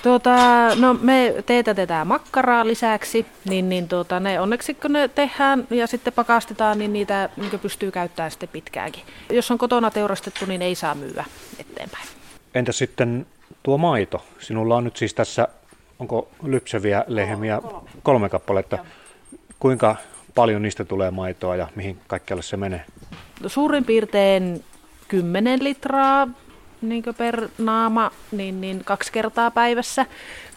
Tuota, 0.04 0.36
no 0.76 0.94
me 1.02 1.36
teetätetään 1.46 2.08
makkaraa 2.08 2.68
lisäksi, 2.68 3.26
niin, 3.46 3.70
niin 3.70 3.88
tuota, 3.88 4.20
ne 4.20 4.40
onneksi 4.40 4.74
kun 4.74 4.94
ne 4.94 5.08
tehdään 5.08 5.68
ja 5.70 5.88
sitten 5.88 6.14
pakastetaan, 6.14 6.80
niin 6.80 6.94
niitä 6.94 7.30
niin 7.38 7.60
pystyy 7.60 7.92
käyttämään 7.92 8.32
sitten 8.32 8.50
pitkäänkin. 8.50 9.04
Jos 9.30 9.52
on 9.52 9.58
kotona 9.58 9.92
teurastettu, 9.92 10.46
niin 10.46 10.62
ei 10.62 10.76
saa 10.76 10.96
myyä 10.96 11.26
eteenpäin. 11.60 12.08
Entä 12.54 12.72
sitten 12.72 13.26
tuo 13.64 13.78
maito? 13.78 14.26
Sinulla 14.40 14.76
on 14.76 14.84
nyt 14.84 14.98
siis 14.98 15.14
tässä, 15.14 15.48
onko 16.00 16.28
lypseviä 16.44 17.04
lehmiä? 17.08 17.62
Kolme, 17.62 17.90
kolme 18.04 18.30
kappaletta. 18.30 18.76
Joo. 18.76 18.86
Kuinka 19.60 19.96
paljon 20.36 20.62
niistä 20.62 20.86
tulee 20.86 21.12
maitoa 21.12 21.56
ja 21.56 21.68
mihin 21.76 22.00
kaikkialle 22.08 22.44
se 22.44 22.58
menee? 22.58 22.86
Suurin 23.48 23.86
piirtein 23.86 24.64
10 25.08 25.64
litraa 25.64 26.28
niin 26.82 27.04
per 27.18 27.50
naama 27.58 28.12
niin, 28.32 28.62
niin 28.62 28.84
kaksi 28.86 29.12
kertaa 29.12 29.52
päivässä. 29.52 30.06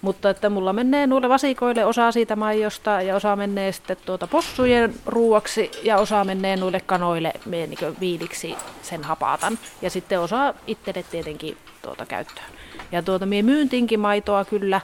Mutta 0.02 0.30
että 0.30 0.50
mulla 0.50 0.72
menee 0.72 1.06
nuille 1.06 1.28
vasikoille 1.28 1.85
osa 1.85 2.12
siitä 2.12 2.37
maijosta 2.37 3.02
ja 3.02 3.16
osa 3.16 3.37
menee 3.37 3.72
sitten 3.72 3.96
tuota 4.06 4.26
possujen 4.26 4.94
ruuaksi 5.06 5.70
ja 5.82 5.98
osa 5.98 6.24
menee 6.24 6.56
nuille 6.56 6.80
kanoille 6.80 7.32
niin 7.46 7.78
viiliksi 8.00 8.56
sen 8.82 9.04
hapatan. 9.04 9.58
Ja 9.82 9.90
sitten 9.90 10.20
osa 10.20 10.54
itselle 10.66 11.04
tietenkin 11.11 11.56
tuota 11.82 12.06
käyttöön. 12.06 12.46
Ja 12.92 13.02
tuota 13.02 13.26
mie 13.26 13.42
myyntinkin 13.42 14.00
maitoa 14.00 14.44
kyllä, 14.44 14.80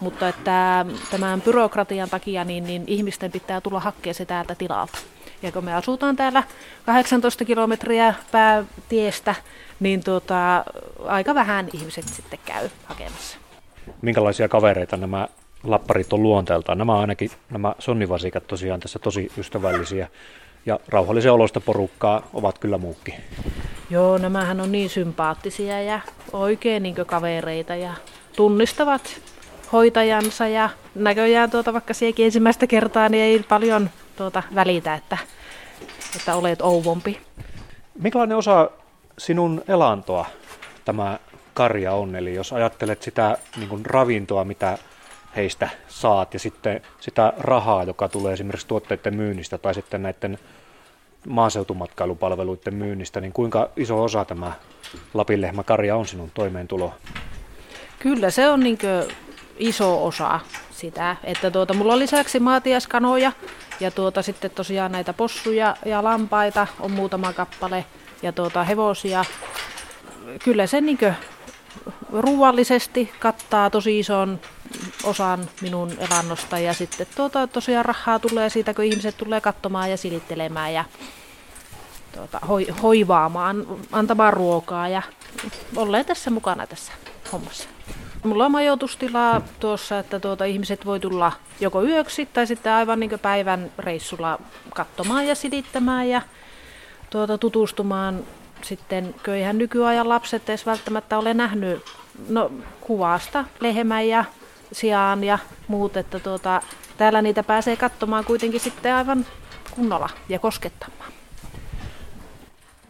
mutta 0.00 0.28
että 0.28 0.86
tämän 1.10 1.42
byrokratian 1.42 2.10
takia 2.10 2.44
niin, 2.44 2.64
niin 2.64 2.84
ihmisten 2.86 3.32
pitää 3.32 3.60
tulla 3.60 3.80
hakkea 3.80 4.14
se 4.14 4.24
täältä 4.24 4.54
tilalta. 4.54 4.98
Ja 5.42 5.52
kun 5.52 5.64
me 5.64 5.74
asutaan 5.74 6.16
täällä 6.16 6.42
18 6.86 7.44
kilometriä 7.44 8.14
päätiestä, 8.32 9.34
niin 9.82 10.04
tuota, 10.04 10.64
aika 11.04 11.34
vähän 11.34 11.68
ihmiset 11.72 12.08
sitten 12.08 12.38
käy 12.44 12.68
hakemassa. 12.84 13.38
Minkälaisia 14.02 14.48
kavereita 14.48 14.96
nämä 14.96 15.28
lapparit 15.64 16.12
on 16.12 16.22
luonteeltaan? 16.22 16.78
Nämä 16.78 16.98
ainakin, 16.98 17.30
nämä 17.50 17.74
sonnivasikat 17.78 18.46
tosiaan 18.46 18.80
tässä 18.80 18.98
tosi 18.98 19.32
ystävällisiä 19.38 20.08
ja 20.66 20.80
rauhallisen 20.88 21.32
olosta 21.32 21.60
porukkaa 21.60 22.28
ovat 22.34 22.58
kyllä 22.58 22.78
muukki. 22.78 23.14
Joo, 23.90 24.18
nämähän 24.18 24.60
on 24.60 24.72
niin 24.72 24.90
sympaattisia 24.90 25.82
ja 25.82 26.00
oikein 26.32 26.82
niin 26.82 26.94
kavereita 26.94 27.74
ja 27.74 27.94
tunnistavat 28.36 29.20
hoitajansa 29.72 30.48
ja 30.48 30.70
näköjään 30.94 31.50
tuota, 31.50 31.72
vaikka 31.72 31.94
siekin 31.94 32.24
ensimmäistä 32.24 32.66
kertaa, 32.66 33.08
niin 33.08 33.24
ei 33.24 33.44
paljon 33.48 33.90
tuota 34.16 34.42
välitä, 34.54 34.94
että, 34.94 35.18
että 36.16 36.34
olet 36.34 36.62
ouvompi. 36.62 37.20
Minkälainen 37.98 38.36
osa 38.36 38.70
sinun 39.18 39.62
elantoa 39.68 40.26
tämä 40.84 41.18
karja 41.54 41.92
on? 41.92 42.16
Eli 42.16 42.34
jos 42.34 42.52
ajattelet 42.52 43.02
sitä 43.02 43.38
niin 43.56 43.68
kuin 43.68 43.86
ravintoa, 43.86 44.44
mitä 44.44 44.78
heistä 45.36 45.68
saat, 45.88 46.34
ja 46.34 46.40
sitten 46.40 46.80
sitä 47.00 47.32
rahaa, 47.38 47.84
joka 47.84 48.08
tulee 48.08 48.32
esimerkiksi 48.32 48.66
tuotteiden 48.66 49.14
myynnistä 49.14 49.58
tai 49.58 49.74
sitten 49.74 50.02
näiden 50.02 50.38
maaseutumatkailupalveluiden 51.28 52.74
myynnistä, 52.74 53.20
niin 53.20 53.32
kuinka 53.32 53.70
iso 53.76 54.02
osa 54.02 54.24
tämä 54.24 54.52
Lapinlehmä 55.14 55.62
karja 55.62 55.96
on 55.96 56.06
sinun 56.06 56.30
toimeentulo? 56.34 56.94
Kyllä 57.98 58.30
se 58.30 58.48
on 58.48 58.60
niin 58.60 58.78
iso 59.58 60.06
osa 60.06 60.40
sitä, 60.70 61.16
että 61.24 61.50
tuota, 61.50 61.74
mulla 61.74 61.92
on 61.92 61.98
lisäksi 61.98 62.40
maatiaskanoja 62.40 63.32
ja 63.80 63.90
tuota, 63.90 64.22
sitten 64.22 64.50
tosiaan 64.50 64.92
näitä 64.92 65.12
possuja 65.12 65.76
ja 65.84 66.04
lampaita 66.04 66.66
on 66.80 66.90
muutama 66.90 67.32
kappale 67.32 67.84
ja 68.22 68.32
tuota, 68.32 68.64
hevosia. 68.64 69.24
Kyllä 70.44 70.66
se 70.66 70.80
niin 70.80 70.98
ruuallisesti 72.12 73.12
kattaa 73.18 73.70
tosi 73.70 73.98
ison 73.98 74.40
osan 75.04 75.48
minun 75.60 75.92
elannosta 75.98 76.58
ja 76.58 76.74
sitten 76.74 77.06
tuota, 77.16 77.46
tosiaan 77.46 77.84
rahaa 77.84 78.18
tulee 78.18 78.50
siitä, 78.50 78.74
kun 78.74 78.84
ihmiset 78.84 79.16
tulee 79.16 79.40
katsomaan 79.40 79.90
ja 79.90 79.96
silittelemään 79.96 80.74
ja 80.74 80.84
tuota, 82.14 82.38
hoi, 82.48 82.66
hoivaamaan, 82.82 83.66
antamaan 83.92 84.32
ruokaa 84.32 84.88
ja 84.88 85.02
olleen 85.76 86.04
tässä 86.04 86.30
mukana 86.30 86.66
tässä 86.66 86.92
hommassa. 87.32 87.68
Mulla 88.22 88.44
on 88.44 88.52
majoitustilaa 88.52 89.40
tuossa, 89.60 89.98
että 89.98 90.20
tuota, 90.20 90.44
ihmiset 90.44 90.86
voi 90.86 91.00
tulla 91.00 91.32
joko 91.60 91.82
yöksi 91.82 92.26
tai 92.26 92.46
sitten 92.46 92.72
aivan 92.72 93.00
niin 93.00 93.18
päivän 93.22 93.72
reissulla 93.78 94.38
katsomaan 94.74 95.26
ja 95.26 95.34
silittämään 95.34 96.08
ja 96.08 96.22
tuota, 97.12 97.38
tutustumaan 97.38 98.24
sitten, 98.62 99.14
kun 99.24 99.34
eihän 99.34 99.58
nykyajan 99.58 100.08
lapset 100.08 100.48
edes 100.48 100.66
välttämättä 100.66 101.18
ole 101.18 101.34
nähnyt 101.34 101.82
no, 102.28 102.50
kuvasta 102.80 103.44
lehmän 103.60 104.08
ja 104.08 104.24
sijaan 104.72 105.24
ja 105.24 105.38
muut, 105.68 105.96
että 105.96 106.18
tuota, 106.18 106.62
täällä 106.96 107.22
niitä 107.22 107.42
pääsee 107.42 107.76
katsomaan 107.76 108.24
kuitenkin 108.24 108.60
sitten 108.60 108.94
aivan 108.94 109.26
kunnolla 109.70 110.08
ja 110.28 110.38
koskettamaan. 110.38 111.12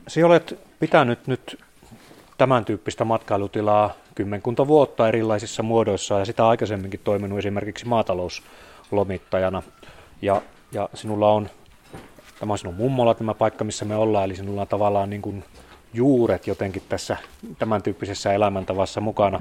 Sinä 0.08 0.26
olet 0.26 0.58
pitänyt 0.80 1.26
nyt 1.26 1.58
tämän 2.38 2.64
tyyppistä 2.64 3.04
matkailutilaa 3.04 3.94
kymmenkunta 4.14 4.66
vuotta 4.66 5.08
erilaisissa 5.08 5.62
muodoissa 5.62 6.18
ja 6.18 6.24
sitä 6.24 6.48
aikaisemminkin 6.48 7.00
toiminut 7.04 7.38
esimerkiksi 7.38 7.86
maatalouslomittajana. 7.86 9.62
Ja, 10.22 10.42
ja 10.72 10.88
sinulla 10.94 11.32
on, 11.32 11.50
tämä 12.42 12.52
on 12.52 12.58
sinun 12.58 12.74
mummola 12.74 13.14
tämä 13.14 13.34
paikka, 13.34 13.64
missä 13.64 13.84
me 13.84 13.96
ollaan, 13.96 14.24
eli 14.24 14.36
sinulla 14.36 14.60
on 14.60 14.68
tavallaan 14.68 15.10
niin 15.10 15.22
kuin 15.22 15.44
juuret 15.94 16.46
jotenkin 16.46 16.82
tässä 16.88 17.16
tämän 17.58 17.82
tyyppisessä 17.82 18.32
elämäntavassa 18.32 19.00
mukana. 19.00 19.40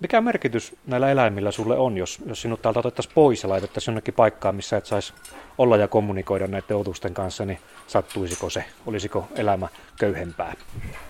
Mikä 0.00 0.20
merkitys 0.20 0.76
näillä 0.86 1.10
eläimillä 1.10 1.50
sulle 1.50 1.78
on, 1.78 1.96
jos, 1.96 2.18
jos 2.26 2.42
sinut 2.42 2.62
täältä 2.62 2.78
otettaisiin 2.78 3.14
pois 3.14 3.42
ja 3.42 3.48
laitettaisiin 3.48 3.92
jonnekin 3.92 4.14
paikkaan, 4.14 4.54
missä 4.54 4.76
et 4.76 4.86
saisi 4.86 5.12
olla 5.58 5.76
ja 5.76 5.88
kommunikoida 5.88 6.46
näiden 6.46 6.76
otusten 6.76 7.14
kanssa, 7.14 7.44
niin 7.44 7.58
sattuisiko 7.86 8.50
se? 8.50 8.64
Olisiko 8.86 9.28
elämä 9.36 9.68
köyhempää? 9.98 10.54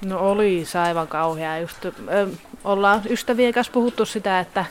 No 0.05 0.31
oli 0.31 0.65
se 0.65 0.79
aivan 0.79 1.09
kauhea. 1.09 1.59
Just, 1.59 1.85
ö, 1.85 1.93
ollaan 2.65 3.03
ystävien 3.11 3.53
kanssa 3.53 3.73
puhuttu 3.73 4.05
sitä, 4.05 4.41
että, 4.41 4.65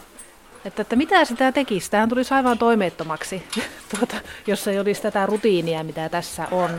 että, 0.65 0.81
että 0.81 0.95
mitä 0.95 1.25
sitä 1.25 1.51
tekisi. 1.51 1.91
Tähän 1.91 2.09
tulisi 2.09 2.33
aivan 2.33 2.57
toimeettomaksi, 2.57 3.43
tuota, 3.97 4.15
jos 4.47 4.67
ei 4.67 4.79
olisi 4.79 5.01
tätä 5.01 5.25
rutiinia, 5.25 5.83
mitä 5.83 6.09
tässä 6.09 6.47
on. 6.51 6.69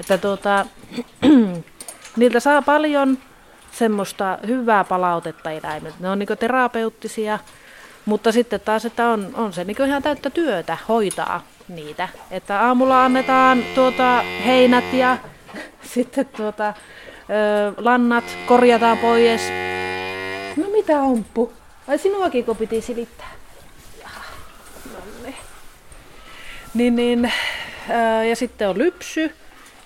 Että 0.00 0.18
tuota, 0.18 0.66
niiltä 2.16 2.40
saa 2.40 2.62
paljon 2.62 3.18
semmoista 3.72 4.38
hyvää 4.46 4.84
palautetta 4.84 5.50
eläimet. 5.50 6.00
Ne 6.00 6.10
on 6.10 6.18
niin 6.18 6.28
terapeuttisia, 6.38 7.38
mutta 8.04 8.32
sitten 8.32 8.60
taas, 8.60 8.84
että 8.84 9.08
on, 9.08 9.30
on 9.34 9.52
se 9.52 9.64
niin 9.64 9.86
ihan 9.86 10.02
täyttä 10.02 10.30
työtä 10.30 10.78
hoitaa 10.88 11.42
niitä. 11.68 12.08
Että 12.30 12.60
aamulla 12.60 13.04
annetaan 13.04 13.62
tuota 13.74 14.22
heinät 14.44 14.92
ja 14.92 15.18
sitten 15.94 16.26
tuota, 16.26 16.68
ö, 16.68 16.72
lannat 17.76 18.24
korjataan 18.46 18.98
pois. 18.98 19.40
No 20.56 20.70
mitä 20.70 21.00
omppu? 21.00 21.59
Ai 21.88 21.98
sinuakin 21.98 22.44
kun 22.44 22.56
piti 22.56 22.80
silittää? 22.80 23.30
No 24.92 24.98
niin. 25.22 25.36
Niin, 26.74 26.96
niin, 26.96 27.32
ö, 27.90 28.24
ja 28.24 28.36
sitten 28.36 28.68
on 28.68 28.78
lypsy 28.78 29.34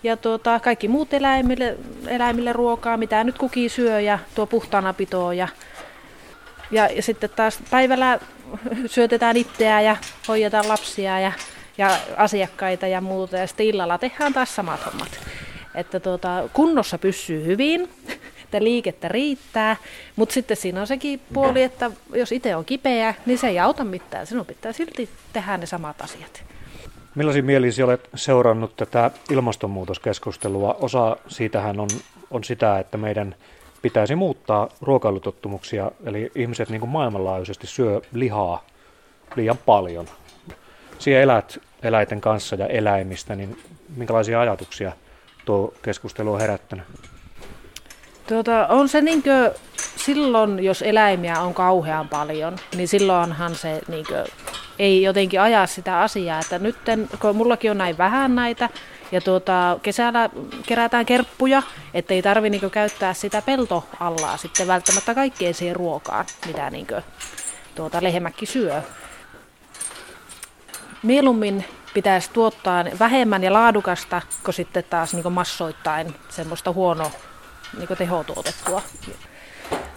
ja 0.02 0.16
tuota, 0.16 0.60
kaikki 0.60 0.88
muut 0.88 1.14
eläimille, 1.14 1.76
eläimille 2.06 2.52
ruokaa, 2.52 2.96
mitä 2.96 3.24
nyt 3.24 3.38
kukin 3.38 3.70
syö 3.70 4.00
ja 4.00 4.18
tuo 4.34 4.46
puhtaana 4.46 4.92
pitoa. 4.92 5.34
Ja, 5.34 5.48
ja, 6.70 6.86
ja 6.86 7.02
sitten 7.02 7.30
taas 7.30 7.58
päivällä 7.70 8.20
syötetään 8.86 9.36
itseä 9.36 9.80
ja 9.80 9.96
hoidetaan 10.28 10.68
lapsia 10.68 11.20
ja, 11.20 11.32
ja 11.78 11.98
asiakkaita 12.16 12.86
ja 12.86 13.00
muuta. 13.00 13.36
Ja 13.36 13.46
sitten 13.46 13.66
illalla 13.66 13.98
tehdään 13.98 14.32
taas 14.32 14.56
samat 14.56 14.86
hommat. 14.86 15.20
Että 15.74 16.00
tuota, 16.00 16.48
kunnossa 16.52 16.98
pysyy 16.98 17.44
hyvin, 17.44 17.88
että 18.54 18.64
liikettä 18.64 19.08
riittää, 19.08 19.76
mutta 20.16 20.32
sitten 20.32 20.56
siinä 20.56 20.80
on 20.80 20.86
sekin 20.86 21.20
puoli, 21.32 21.62
että 21.62 21.90
jos 22.14 22.32
itse 22.32 22.56
on 22.56 22.64
kipeä, 22.64 23.14
niin 23.26 23.38
se 23.38 23.48
ei 23.48 23.58
auta 23.58 23.84
mitään. 23.84 24.26
Sinun 24.26 24.46
pitää 24.46 24.72
silti 24.72 25.08
tehdä 25.32 25.56
ne 25.56 25.66
samat 25.66 26.00
asiat. 26.00 26.44
Millaisin 27.14 27.44
mielisi 27.44 27.82
olet 27.82 28.08
seurannut 28.14 28.76
tätä 28.76 29.10
ilmastonmuutoskeskustelua? 29.30 30.76
Osa 30.80 31.16
siitähän 31.28 31.80
on, 31.80 31.88
on 32.30 32.44
sitä, 32.44 32.78
että 32.78 32.98
meidän 32.98 33.34
pitäisi 33.82 34.14
muuttaa 34.14 34.68
ruokailutottumuksia, 34.80 35.90
eli 36.04 36.30
ihmiset 36.34 36.68
niin 36.68 36.80
kuin 36.80 36.90
maailmanlaajuisesti 36.90 37.66
syö 37.66 38.00
lihaa 38.12 38.64
liian 39.36 39.58
paljon. 39.66 40.06
Siellä 40.98 41.22
elät 41.22 41.58
eläinten 41.82 42.20
kanssa 42.20 42.56
ja 42.56 42.66
eläimistä, 42.66 43.36
niin 43.36 43.58
minkälaisia 43.96 44.40
ajatuksia 44.40 44.92
tuo 45.44 45.74
keskustelu 45.82 46.32
on 46.32 46.40
herättänyt? 46.40 46.84
Tuota, 48.28 48.66
on 48.66 48.88
se 48.88 49.00
niinkö, 49.00 49.54
silloin, 49.96 50.64
jos 50.64 50.82
eläimiä 50.82 51.40
on 51.40 51.54
kauhean 51.54 52.08
paljon, 52.08 52.56
niin 52.76 52.88
silloinhan 52.88 53.54
se 53.54 53.80
niinkö, 53.88 54.24
ei 54.78 55.02
jotenkin 55.02 55.40
ajaa 55.40 55.66
sitä 55.66 56.00
asiaa, 56.00 56.40
että 56.40 56.58
nyt 56.58 56.76
kun 57.20 57.36
mullakin 57.36 57.70
on 57.70 57.78
näin 57.78 57.98
vähän 57.98 58.34
näitä, 58.34 58.68
ja 59.12 59.20
tuota, 59.20 59.78
kesällä 59.82 60.30
kerätään 60.66 61.06
kerppuja, 61.06 61.62
ettei 61.94 62.22
tarvi 62.22 62.50
niinkö 62.50 62.70
käyttää 62.70 63.14
sitä 63.14 63.42
peltoallaa 63.42 64.36
sitten 64.36 64.66
välttämättä 64.66 65.14
kaikkeen 65.14 65.54
siihen 65.54 65.76
ruokaan, 65.76 66.24
mitä 66.46 66.70
niinkö, 66.70 67.02
tuota, 67.74 67.98
lehmäkki 68.02 68.46
syö. 68.46 68.82
Mieluummin 71.02 71.64
pitäisi 71.94 72.30
tuottaa 72.32 72.84
vähemmän 72.98 73.44
ja 73.44 73.52
laadukasta, 73.52 74.22
kun 74.44 74.54
sitten 74.54 74.84
taas 74.90 75.14
niin 75.14 75.32
massoittain 75.32 76.14
semmoista 76.28 76.72
huono 76.72 77.10
niin 77.78 77.98
tehotuotettua. 77.98 78.82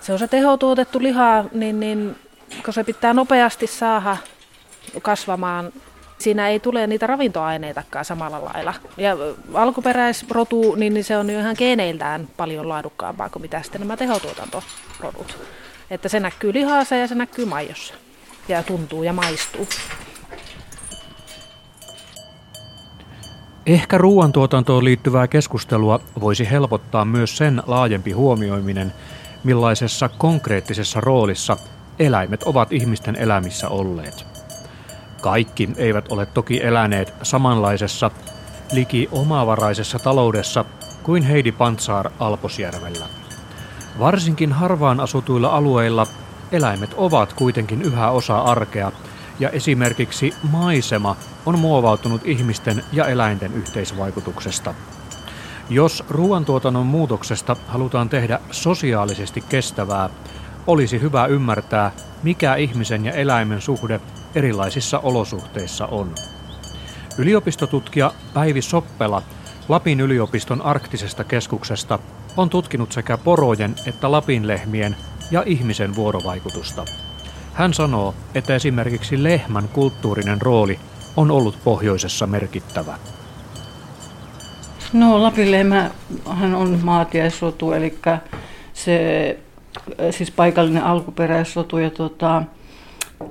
Se 0.02 0.14
on 0.14 0.20
se 0.20 0.28
tehotuotettu 0.28 1.00
liha, 1.02 1.44
niin, 1.52 1.80
niin 1.80 2.16
kun 2.66 2.74
se 2.74 2.84
pitää 2.84 3.14
nopeasti 3.14 3.68
saada 3.68 4.18
kasvamaan, 5.02 5.74
siinä 6.18 6.48
ei 6.48 6.60
tule 6.60 6.88
niitä 6.88 7.08
ravintoaineitakaan 7.08 8.06
samalla 8.06 8.46
lailla. 8.46 8.74
Ja 8.98 9.18
alkuperäisrotu, 9.54 10.76
niin, 10.76 10.94
niin 10.94 11.04
se 11.04 11.18
on 11.18 11.30
jo 11.30 11.40
ihan 11.40 11.56
geeneiltään 11.58 12.30
paljon 12.38 12.70
laadukkaampaa 12.70 13.30
kuin 13.30 13.42
mitä 13.42 13.62
sitten 13.62 13.82
nämä 13.82 13.98
tehotuotantorodut. 13.98 15.38
Että 15.90 16.10
se 16.10 16.20
näkyy 16.20 16.54
lihassa 16.54 16.96
ja 16.96 17.08
se 17.08 17.16
näkyy 17.16 17.46
maijossa. 17.46 17.94
Ja 18.48 18.64
tuntuu 18.64 19.04
ja 19.04 19.14
maistuu. 19.14 19.68
Ehkä 23.68 23.98
ruoantuotantoon 23.98 24.84
liittyvää 24.84 25.28
keskustelua 25.28 26.00
voisi 26.20 26.50
helpottaa 26.52 27.06
myös 27.06 27.38
sen 27.38 27.64
laajempi 27.66 28.12
huomioiminen, 28.12 28.94
millaisessa 29.44 30.10
konkreettisessa 30.10 31.02
roolissa 31.02 31.58
eläimet 32.00 32.44
ovat 32.44 32.72
ihmisten 32.72 33.16
elämissä 33.16 33.70
olleet. 33.70 34.26
Kaikki 35.22 35.70
eivät 35.78 36.12
ole 36.12 36.26
toki 36.26 36.64
eläneet 36.64 37.14
samanlaisessa, 37.24 38.12
liki 38.72 39.10
omavaraisessa 39.12 40.00
taloudessa 40.00 40.66
kuin 41.04 41.24
Heidi 41.24 41.52
Pantsaar 41.52 42.12
Alposjärvellä. 42.20 43.06
Varsinkin 44.00 44.52
harvaan 44.52 45.00
asutuilla 45.00 45.50
alueilla 45.50 46.08
eläimet 46.52 46.94
ovat 46.98 47.34
kuitenkin 47.34 47.82
yhä 47.82 48.10
osa 48.12 48.40
arkea– 48.40 48.92
ja 49.40 49.50
esimerkiksi 49.50 50.34
maisema 50.52 51.16
on 51.46 51.60
muovautunut 51.60 52.22
ihmisten 52.26 52.84
ja 52.92 53.08
eläinten 53.08 53.54
yhteisvaikutuksesta. 53.54 54.74
Jos 55.70 56.04
ruoantuotannon 56.10 56.86
muutoksesta 56.86 57.56
halutaan 57.68 58.10
tehdä 58.10 58.40
sosiaalisesti 58.52 59.44
kestävää, 59.50 60.10
olisi 60.68 61.02
hyvä 61.02 61.26
ymmärtää, 61.26 61.92
mikä 62.24 62.56
ihmisen 62.56 63.06
ja 63.06 63.12
eläimen 63.12 63.62
suhde 63.62 64.00
erilaisissa 64.36 65.00
olosuhteissa 65.00 65.86
on. 65.86 66.16
Yliopistotutkija 67.18 68.14
Päivi 68.34 68.62
Soppela 68.62 69.22
Lapin 69.70 70.00
yliopiston 70.00 70.62
arktisesta 70.62 71.24
keskuksesta 71.24 72.00
on 72.38 72.50
tutkinut 72.50 72.92
sekä 72.92 73.18
porojen 73.18 73.76
että 73.86 74.12
lapinlehmien 74.12 74.96
ja 75.32 75.44
ihmisen 75.46 75.96
vuorovaikutusta. 75.96 76.86
Hän 77.58 77.74
sanoo, 77.74 78.14
että 78.36 78.56
esimerkiksi 78.56 79.24
lehmän 79.24 79.68
kulttuurinen 79.74 80.42
rooli 80.42 80.80
on 81.16 81.32
ollut 81.32 81.58
pohjoisessa 81.64 82.28
merkittävä. 82.28 82.98
No 84.94 85.24
Lapinlehmähän 85.24 86.56
on 86.56 86.80
maatiaisrotu, 86.84 87.72
eli 87.72 88.00
se 88.74 89.40
siis 90.12 90.32
paikallinen 90.32 90.84
alkuperäisrotu 90.84 91.78
ja 91.78 91.90
tota, 91.90 92.44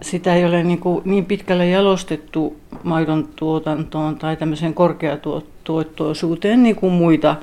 sitä 0.03 0.35
ei 0.35 0.45
ole 0.45 0.62
niin, 0.62 0.79
kuin 0.81 1.03
niin 1.05 1.25
pitkälle 1.25 1.69
jalostettu 1.69 2.57
maidon 2.83 3.29
tuotantoon 3.37 4.17
tai 4.17 4.37
tämmöiseen 4.37 4.75
korkeatuottoisuuteen 4.75 6.62
niin 6.62 6.77
kuin 6.77 6.93
muita 6.93 7.37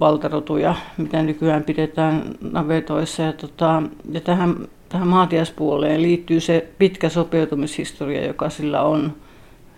valtarotuja, 0.00 0.74
mitä 0.96 1.22
nykyään 1.22 1.64
pidetään 1.64 2.34
navetoissa. 2.40 3.22
Ja, 3.22 3.32
tota, 3.32 3.82
ja 4.10 4.20
tähän, 4.20 4.56
tähän 4.88 5.08
maatiaspuoleen 5.08 6.02
liittyy 6.02 6.40
se 6.40 6.68
pitkä 6.78 7.08
sopeutumishistoria, 7.08 8.26
joka 8.26 8.50
sillä 8.50 8.82
on 8.82 9.12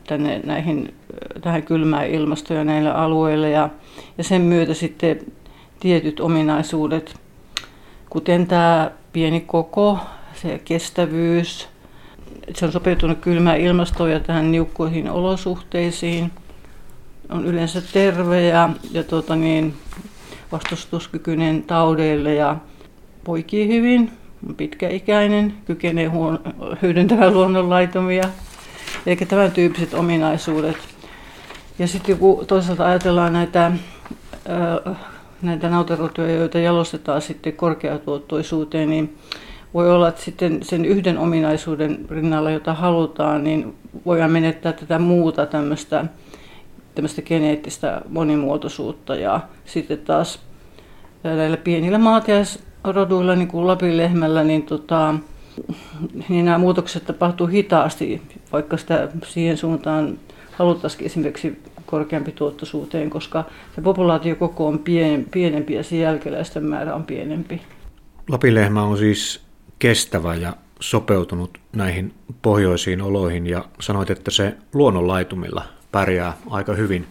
tänne 0.06 0.40
näihin, 0.44 0.94
tähän 1.40 1.62
kylmään 1.62 2.06
ilmastoon 2.06 2.66
näillä 2.66 2.92
alueilla. 2.92 3.48
Ja, 3.48 3.68
ja 4.18 4.24
sen 4.24 4.42
myötä 4.42 4.74
sitten 4.74 5.20
tietyt 5.80 6.20
ominaisuudet, 6.20 7.14
kuten 8.10 8.46
tämä 8.46 8.90
pieni 9.12 9.40
koko, 9.40 9.98
se 10.34 10.60
kestävyys, 10.64 11.68
se 12.54 12.66
on 12.66 12.72
sopeutunut 12.72 13.18
kylmään 13.18 13.60
ilmastoon 13.60 14.10
ja 14.10 14.20
tähän 14.20 14.52
niukkoihin 14.52 15.10
olosuhteisiin, 15.10 16.30
on 17.28 17.46
yleensä 17.46 17.82
terve 17.92 18.42
ja, 18.42 18.70
ja 18.92 19.04
tuota 19.04 19.36
niin, 19.36 19.74
vastustuskykyinen 20.52 21.62
taudeille 21.62 22.34
ja 22.34 22.56
poikii 23.24 23.68
hyvin, 23.68 24.10
on 24.48 24.54
pitkäikäinen, 24.54 25.54
kykenee 25.64 26.06
huon, 26.06 26.38
hyödyntämään 26.82 27.34
luonnonlaitomia, 27.34 28.24
eli 29.06 29.16
tämän 29.16 29.52
tyyppiset 29.52 29.94
ominaisuudet. 29.94 30.76
Ja 31.78 31.86
sitten 31.86 32.18
kun 32.18 32.46
toisaalta 32.46 32.86
ajatellaan 32.86 33.32
näitä, 33.32 33.72
näitä 35.42 35.68
nautarotuja, 35.68 36.34
joita 36.34 36.58
jalostetaan 36.58 37.22
sitten 37.22 37.52
korkeatuottoisuuteen, 37.52 38.90
niin 38.90 39.16
voi 39.74 39.90
olla, 39.90 40.08
että 40.08 40.22
sitten 40.22 40.62
sen 40.62 40.84
yhden 40.84 41.18
ominaisuuden 41.18 42.06
rinnalla, 42.10 42.50
jota 42.50 42.74
halutaan, 42.74 43.44
niin 43.44 43.74
voidaan 44.06 44.30
menettää 44.30 44.72
tätä 44.72 44.98
muuta 44.98 45.46
tämmöistä, 45.46 46.04
tämmöistä 46.94 47.22
geneettistä 47.22 48.02
monimuotoisuutta. 48.08 49.14
Ja 49.14 49.40
sitten 49.64 49.98
taas 49.98 50.40
näillä 51.22 51.56
pienillä 51.56 51.98
maatiaisroduilla, 51.98 53.34
niin 53.34 53.48
kuin 53.48 53.66
Lapin 53.66 53.96
lehmällä, 53.96 54.44
niin, 54.44 54.62
tota, 54.62 55.14
niin 56.28 56.44
nämä 56.44 56.58
muutokset 56.58 57.04
tapahtuu 57.04 57.46
hitaasti, 57.46 58.22
vaikka 58.52 58.76
sitä 58.76 59.08
siihen 59.26 59.56
suuntaan 59.56 60.18
haluttaisiin 60.52 61.06
esimerkiksi 61.06 61.62
korkeampi 61.86 62.32
tuottoisuuteen, 62.32 63.10
koska 63.10 63.44
se 63.74 63.80
populaatiokoko 63.80 64.66
on 64.66 64.78
pienempi 65.30 65.74
ja 65.74 65.84
se 65.84 65.96
jälkeläisten 65.96 66.64
määrä 66.64 66.94
on 66.94 67.04
pienempi. 67.04 67.62
Lapilehmä 68.28 68.82
on 68.82 68.98
siis 68.98 69.40
kestävä 69.78 70.34
ja 70.34 70.52
sopeutunut 70.80 71.58
näihin 71.72 72.14
pohjoisiin 72.42 73.02
oloihin 73.02 73.46
ja 73.46 73.64
sanoit, 73.80 74.10
että 74.10 74.30
se 74.30 74.54
luonnonlaitumilla 74.74 75.64
pärjää 75.94 76.32
aika 76.50 76.74
hyvin. 76.74 77.06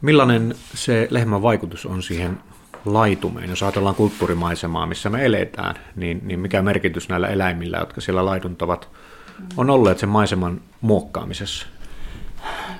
Millainen 0.00 0.54
se 0.74 1.08
lehmän 1.10 1.42
vaikutus 1.42 1.86
on 1.86 2.02
siihen 2.02 2.38
laitumeen? 2.84 3.50
Jos 3.50 3.62
ajatellaan 3.62 3.94
kulttuurimaisemaa, 3.94 4.86
missä 4.86 5.10
me 5.10 5.24
eletään, 5.24 5.74
niin, 5.96 6.20
niin 6.24 6.40
mikä 6.40 6.62
merkitys 6.62 7.08
näillä 7.08 7.28
eläimillä, 7.28 7.78
jotka 7.78 8.00
siellä 8.00 8.24
laiduntavat, 8.24 8.88
on 9.56 9.70
olleet 9.70 9.98
sen 9.98 10.08
maiseman 10.08 10.60
muokkaamisessa? 10.80 11.66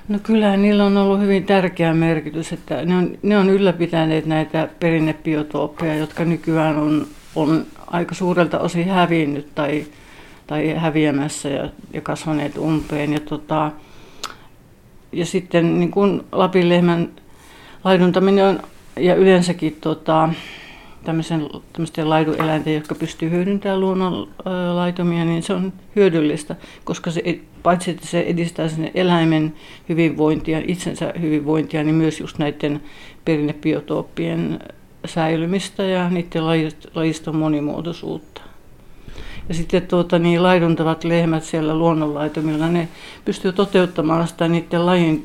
No 0.09 0.19
kyllähän 0.23 0.63
niillä 0.63 0.85
on 0.85 0.97
ollut 0.97 1.21
hyvin 1.21 1.47
tärkeä 1.47 1.95
merkitys, 1.95 2.53
että 2.53 2.85
ne 2.85 2.97
on, 2.97 3.19
ne 3.23 3.39
on 3.39 3.51
ylläpitäneet 3.51 4.27
näitä 4.27 4.69
perinnebiotooppeja, 4.81 5.95
jotka 5.95 6.25
nykyään 6.25 6.77
on, 6.77 7.07
on 7.35 7.67
aika 7.87 8.15
suurelta 8.15 8.59
osin 8.59 8.89
hävinnyt 8.89 9.55
tai, 9.55 9.87
tai 10.47 10.75
häviämässä 10.75 11.49
ja, 11.49 11.69
ja 11.93 12.01
kasvaneet 12.01 12.59
umpeen. 12.59 13.13
Ja, 13.13 13.21
tota, 13.21 13.73
ja 15.17 15.27
sitten 15.27 15.79
niin 15.79 15.91
kuin 15.91 16.23
Lapin 16.33 16.69
lehmän 16.69 17.09
laiduntaminen 17.85 18.45
on, 18.45 18.61
ja 18.97 19.15
yleensäkin 19.15 19.77
tota, 19.81 20.29
tämmöisten 21.05 22.11
laidueläinten, 22.11 22.75
jotka 22.75 22.95
pystyy 22.95 23.31
hyödyntämään 23.31 23.81
luonnon 23.81 24.29
laitumia, 24.75 25.25
niin 25.25 25.43
se 25.43 25.53
on 25.53 25.73
hyödyllistä, 25.97 26.57
koska 26.85 27.11
se, 27.11 27.23
paitsi 27.63 27.91
että 27.91 28.07
se 28.07 28.21
edistää 28.21 28.69
sen 28.69 28.91
eläimen 28.95 29.55
hyvinvointia, 29.89 30.63
itsensä 30.67 31.13
hyvinvointia, 31.21 31.85
niin 31.85 31.95
myös 31.95 32.21
just 32.21 32.39
näiden 32.39 32.81
perinnebiotooppien 33.25 34.59
säilymistä 35.05 35.83
ja 35.83 36.11
niiden 36.11 36.45
lajiston 36.95 37.37
monimuotoisuutta. 37.37 38.46
Ja 39.49 39.55
sitten 39.55 39.87
tuota, 39.87 40.19
niin 40.19 40.43
laiduntavat 40.43 41.05
lehmät 41.05 41.45
siellä 41.45 41.75
luonnonlaitumilla, 41.79 42.69
ne 42.69 42.89
pystyy 43.25 43.53
toteuttamaan 43.53 44.29
sitä 44.29 44.49
niiden 44.49 44.87
lajin 44.87 45.23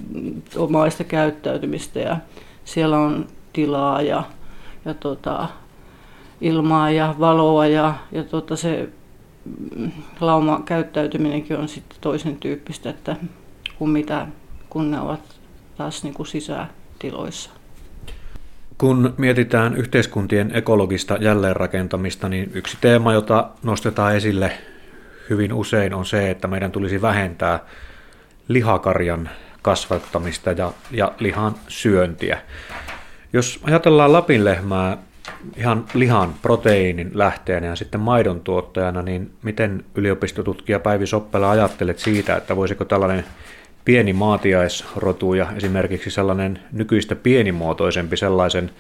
omaista 0.56 1.04
käyttäytymistä 1.04 2.00
ja 2.00 2.18
siellä 2.66 2.98
on 2.98 3.28
tilaa 3.54 4.02
ja, 4.02 4.24
ja 4.86 4.94
tuota, 4.94 5.50
ilmaa 6.42 6.92
ja 6.92 7.16
valoa 7.20 7.68
ja, 7.68 7.94
ja 8.12 8.24
tuota, 8.24 8.56
se 8.56 8.90
mm, 9.76 9.92
lauma 10.20 10.62
käyttäytyminenkin 10.66 11.58
on 11.58 11.68
sitten 11.68 11.98
toisen 12.02 12.38
tyyppistä, 12.38 12.90
että 12.90 13.16
kuin 13.78 13.92
mitä 13.92 14.28
kun 14.70 14.92
ne 14.92 15.00
ovat 15.00 15.40
taas 15.78 16.04
niin 16.04 16.14
kuin 16.14 16.28
sisätiloissa. 16.28 17.50
Kun 18.82 19.14
mietitään 19.18 19.78
yhteiskuntien 19.78 20.52
ekologista 20.56 21.18
jälleenrakentamista, 21.20 22.30
niin 22.30 22.52
yksi 22.54 22.78
teema, 22.82 23.14
jota 23.14 23.50
nostetaan 23.64 24.16
esille 24.16 24.52
hyvin 25.30 25.54
usein, 25.54 25.94
on 25.94 26.06
se, 26.06 26.32
että 26.32 26.48
meidän 26.48 26.72
tulisi 26.72 27.02
vähentää 27.02 27.60
lihakarjan 28.48 29.30
kasvattamista 29.62 30.52
ja, 30.52 30.72
ja 30.92 31.12
lihan 31.20 31.56
syöntiä. 31.68 32.42
Jos 33.34 33.60
ajatellaan 33.64 34.14
lapinlehmää 34.14 34.98
ihan 35.58 35.86
lihan 35.94 36.34
proteiinin 36.42 37.12
lähteenä 37.14 37.68
ja 37.68 37.76
sitten 37.76 38.02
maidon 38.02 38.40
tuottajana, 38.40 39.02
niin 39.02 39.32
miten 39.44 39.86
yliopistotutkija 39.96 40.80
Päivi 40.80 41.08
Soppela 41.08 41.52
ajattelet 41.52 42.00
siitä, 42.00 42.36
että 42.36 42.56
voisiko 42.56 42.86
tällainen 42.86 43.26
pieni 43.86 44.14
maatiaisrotu 44.14 45.34
ja 45.34 45.48
esimerkiksi 45.56 46.12
sellainen 46.12 46.60
nykyistä 46.72 47.16
pienimuotoisempi 47.16 48.18
sellaisen 48.18 48.72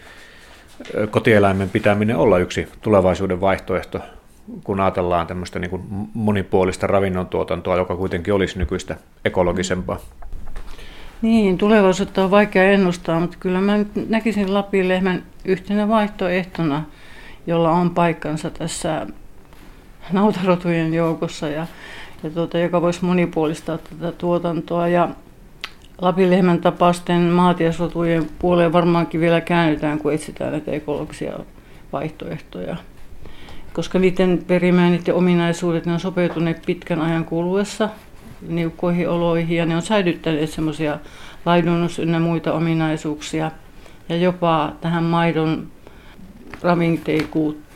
kotieläimen 1.12 1.70
pitäminen 1.70 2.18
olla 2.18 2.38
yksi 2.38 2.68
tulevaisuuden 2.82 3.42
vaihtoehto, 3.42 4.00
kun 4.64 4.80
ajatellaan 4.80 5.28
tämmöistä 5.28 5.60
niin 5.60 5.70
kuin 5.70 5.84
monipuolista 6.14 6.88
ravinnontuotantoa, 6.88 7.78
joka 7.78 7.96
kuitenkin 7.96 8.34
olisi 8.34 8.60
nykyistä 8.60 8.96
ekologisempaa. 9.26 10.00
Niin, 11.22 11.58
tulevaisuutta 11.58 12.24
on 12.24 12.32
vaikea 12.32 12.64
ennustaa, 12.64 13.20
mutta 13.20 13.38
kyllä 13.40 13.62
mä 13.62 13.78
nyt 13.78 14.10
näkisin 14.10 14.54
Lapin 14.54 14.88
lehmän 14.88 15.24
yhtenä 15.46 15.88
vaihtoehtona, 15.88 16.84
jolla 17.48 17.72
on 17.72 17.90
paikkansa 17.90 18.50
tässä 18.50 19.08
nautarotujen 20.12 20.94
joukossa 20.94 21.48
ja 21.48 21.68
ja 22.24 22.30
tuota, 22.30 22.58
joka 22.58 22.82
voisi 22.82 23.06
monipuolistaa 23.06 23.78
tätä 23.78 24.12
tuotantoa. 24.12 24.88
Ja 24.88 25.10
Lapinlehmän 26.02 26.62
tapaisten 26.62 27.22
maatiasrotujen 27.22 28.28
puoleen 28.40 28.74
varmaankin 28.74 29.22
vielä 29.22 29.42
käännytään, 29.42 30.00
kun 30.00 30.14
etsitään 30.14 30.52
näitä 30.52 30.72
ekologisia 30.72 31.40
vaihtoehtoja. 31.94 32.76
Koska 33.74 34.00
niiden 34.00 34.44
perimää, 34.48 34.90
niiden 34.90 35.16
ominaisuudet, 35.16 35.86
ne 35.86 35.94
on 35.94 36.00
sopeutuneet 36.00 36.62
pitkän 36.66 37.02
ajan 37.02 37.26
kuluessa 37.26 37.90
niukkoihin 38.48 39.10
oloihin 39.10 39.58
ja 39.58 39.66
ne 39.66 39.76
on 39.76 39.82
säilyttäneet 39.82 40.50
semmoisia 40.50 41.00
laidunnus 41.46 42.00
ynnä 42.00 42.20
muita 42.20 42.54
ominaisuuksia. 42.54 43.52
Ja 44.10 44.18
jopa 44.18 44.74
tähän 44.82 45.04
maidon 45.04 45.68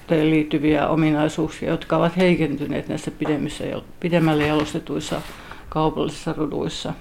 ravinteikuuteen 0.06 0.30
liittyviä 0.30 0.88
ominaisuuksia, 0.88 1.70
jotka 1.70 1.98
ovat 1.98 2.18
heikentyneet 2.18 2.88
näissä 2.88 3.12
pidemmissä, 3.12 3.64
pidemmälle 4.00 4.48
jalostetuissa 4.48 5.22
kaupallisissa 5.70 6.34
ruduissa. 6.38 6.94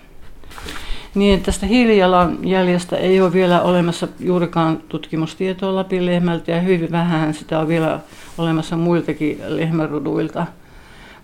Niin, 1.14 1.42
tästä 1.42 1.66
hiilijalanjäljestä 1.66 2.96
ei 2.96 3.20
ole 3.20 3.32
vielä 3.32 3.62
olemassa 3.62 4.08
juurikaan 4.20 4.82
tutkimustietoa 4.88 5.74
Lapin 5.74 6.06
lehmältä 6.06 6.50
ja 6.52 6.60
hyvin 6.60 6.90
vähän 6.90 7.34
sitä 7.34 7.58
on 7.58 7.68
vielä 7.68 8.00
olemassa 8.38 8.76
muiltakin 8.76 9.40
lehmäruduilta. 9.46 10.46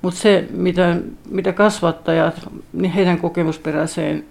Mutta 0.03 0.21
se, 0.21 0.49
mitä, 0.51 0.97
mitä 1.31 1.53
kasvattajat, 1.53 2.49
niin 2.73 2.93
heidän 2.93 3.19
kokemusperäiseen 3.19 4.25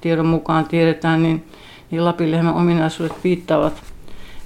tiedon 0.00 0.26
mukaan 0.26 0.66
tiedetään, 0.68 1.22
niin 1.22 1.44
niin 1.90 2.04
lapinlehmän 2.04 2.54
ominaisuudet 2.54 3.24
viittaavat, 3.24 3.82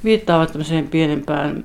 viittaavat 0.04 0.52
tämmöiseen 0.52 0.88
pienempään 0.88 1.64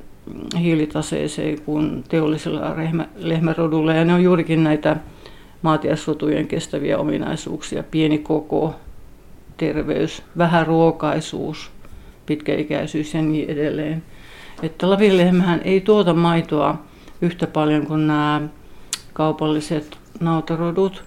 hiilitaseeseen 0.59 1.61
kuin 1.61 2.03
teollisella 2.09 2.75
lehmärodulla. 3.15 3.93
Ja 3.93 4.05
ne 4.05 4.13
on 4.13 4.23
juurikin 4.23 4.63
näitä 4.63 4.95
maatiasrotujen 5.61 6.47
kestäviä 6.47 6.97
ominaisuuksia, 6.97 7.83
pieni 7.83 8.17
koko, 8.17 8.75
terveys, 9.57 10.23
vähäruokaisuus, 10.37 11.71
pitkäikäisyys 12.25 13.13
ja 13.13 13.21
niin 13.21 13.49
edelleen. 13.49 14.03
Että 14.63 14.89
lavinlehmähän 14.89 15.61
ei 15.63 15.81
tuota 15.81 16.13
maitoa 16.13 16.83
yhtä 17.21 17.47
paljon 17.47 17.87
kuin 17.87 18.07
nämä 18.07 18.41
kaupalliset 19.13 19.97
nautarodut, 20.19 21.03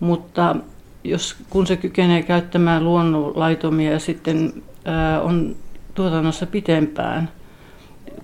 mutta 0.00 0.56
jos, 1.04 1.36
kun 1.50 1.66
se 1.66 1.76
kykenee 1.76 2.22
käyttämään 2.22 2.84
luonnonlaitomia 2.84 3.92
ja 3.92 3.98
sitten 3.98 4.52
ää, 4.84 5.20
on 5.20 5.56
tuotannossa 5.94 6.46
pitempään, 6.46 7.28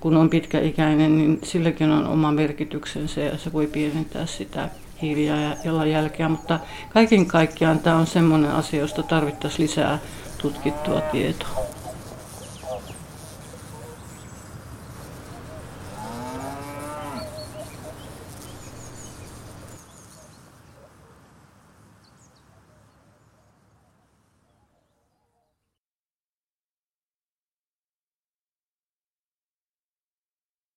kun 0.01 0.17
on 0.17 0.31
pitkäikäinen, 0.31 1.19
niin 1.19 1.39
silläkin 1.43 1.91
on 1.91 2.07
oma 2.07 2.33
merkityksensä 2.33 3.21
ja 3.21 3.39
se 3.39 3.53
voi 3.53 3.67
pienentää 3.67 4.27
sitä 4.27 4.69
hiilijalanjälkeä, 5.03 6.29
mutta 6.29 6.61
kaiken 6.93 7.27
kaikkiaan 7.27 7.79
tämä 7.79 7.97
on 7.97 8.07
sellainen 8.07 8.51
asia, 8.51 8.81
josta 8.81 9.03
tarvittaisiin 9.03 9.63
lisää 9.69 9.99
tutkittua 10.39 11.01
tietoa. 11.01 11.78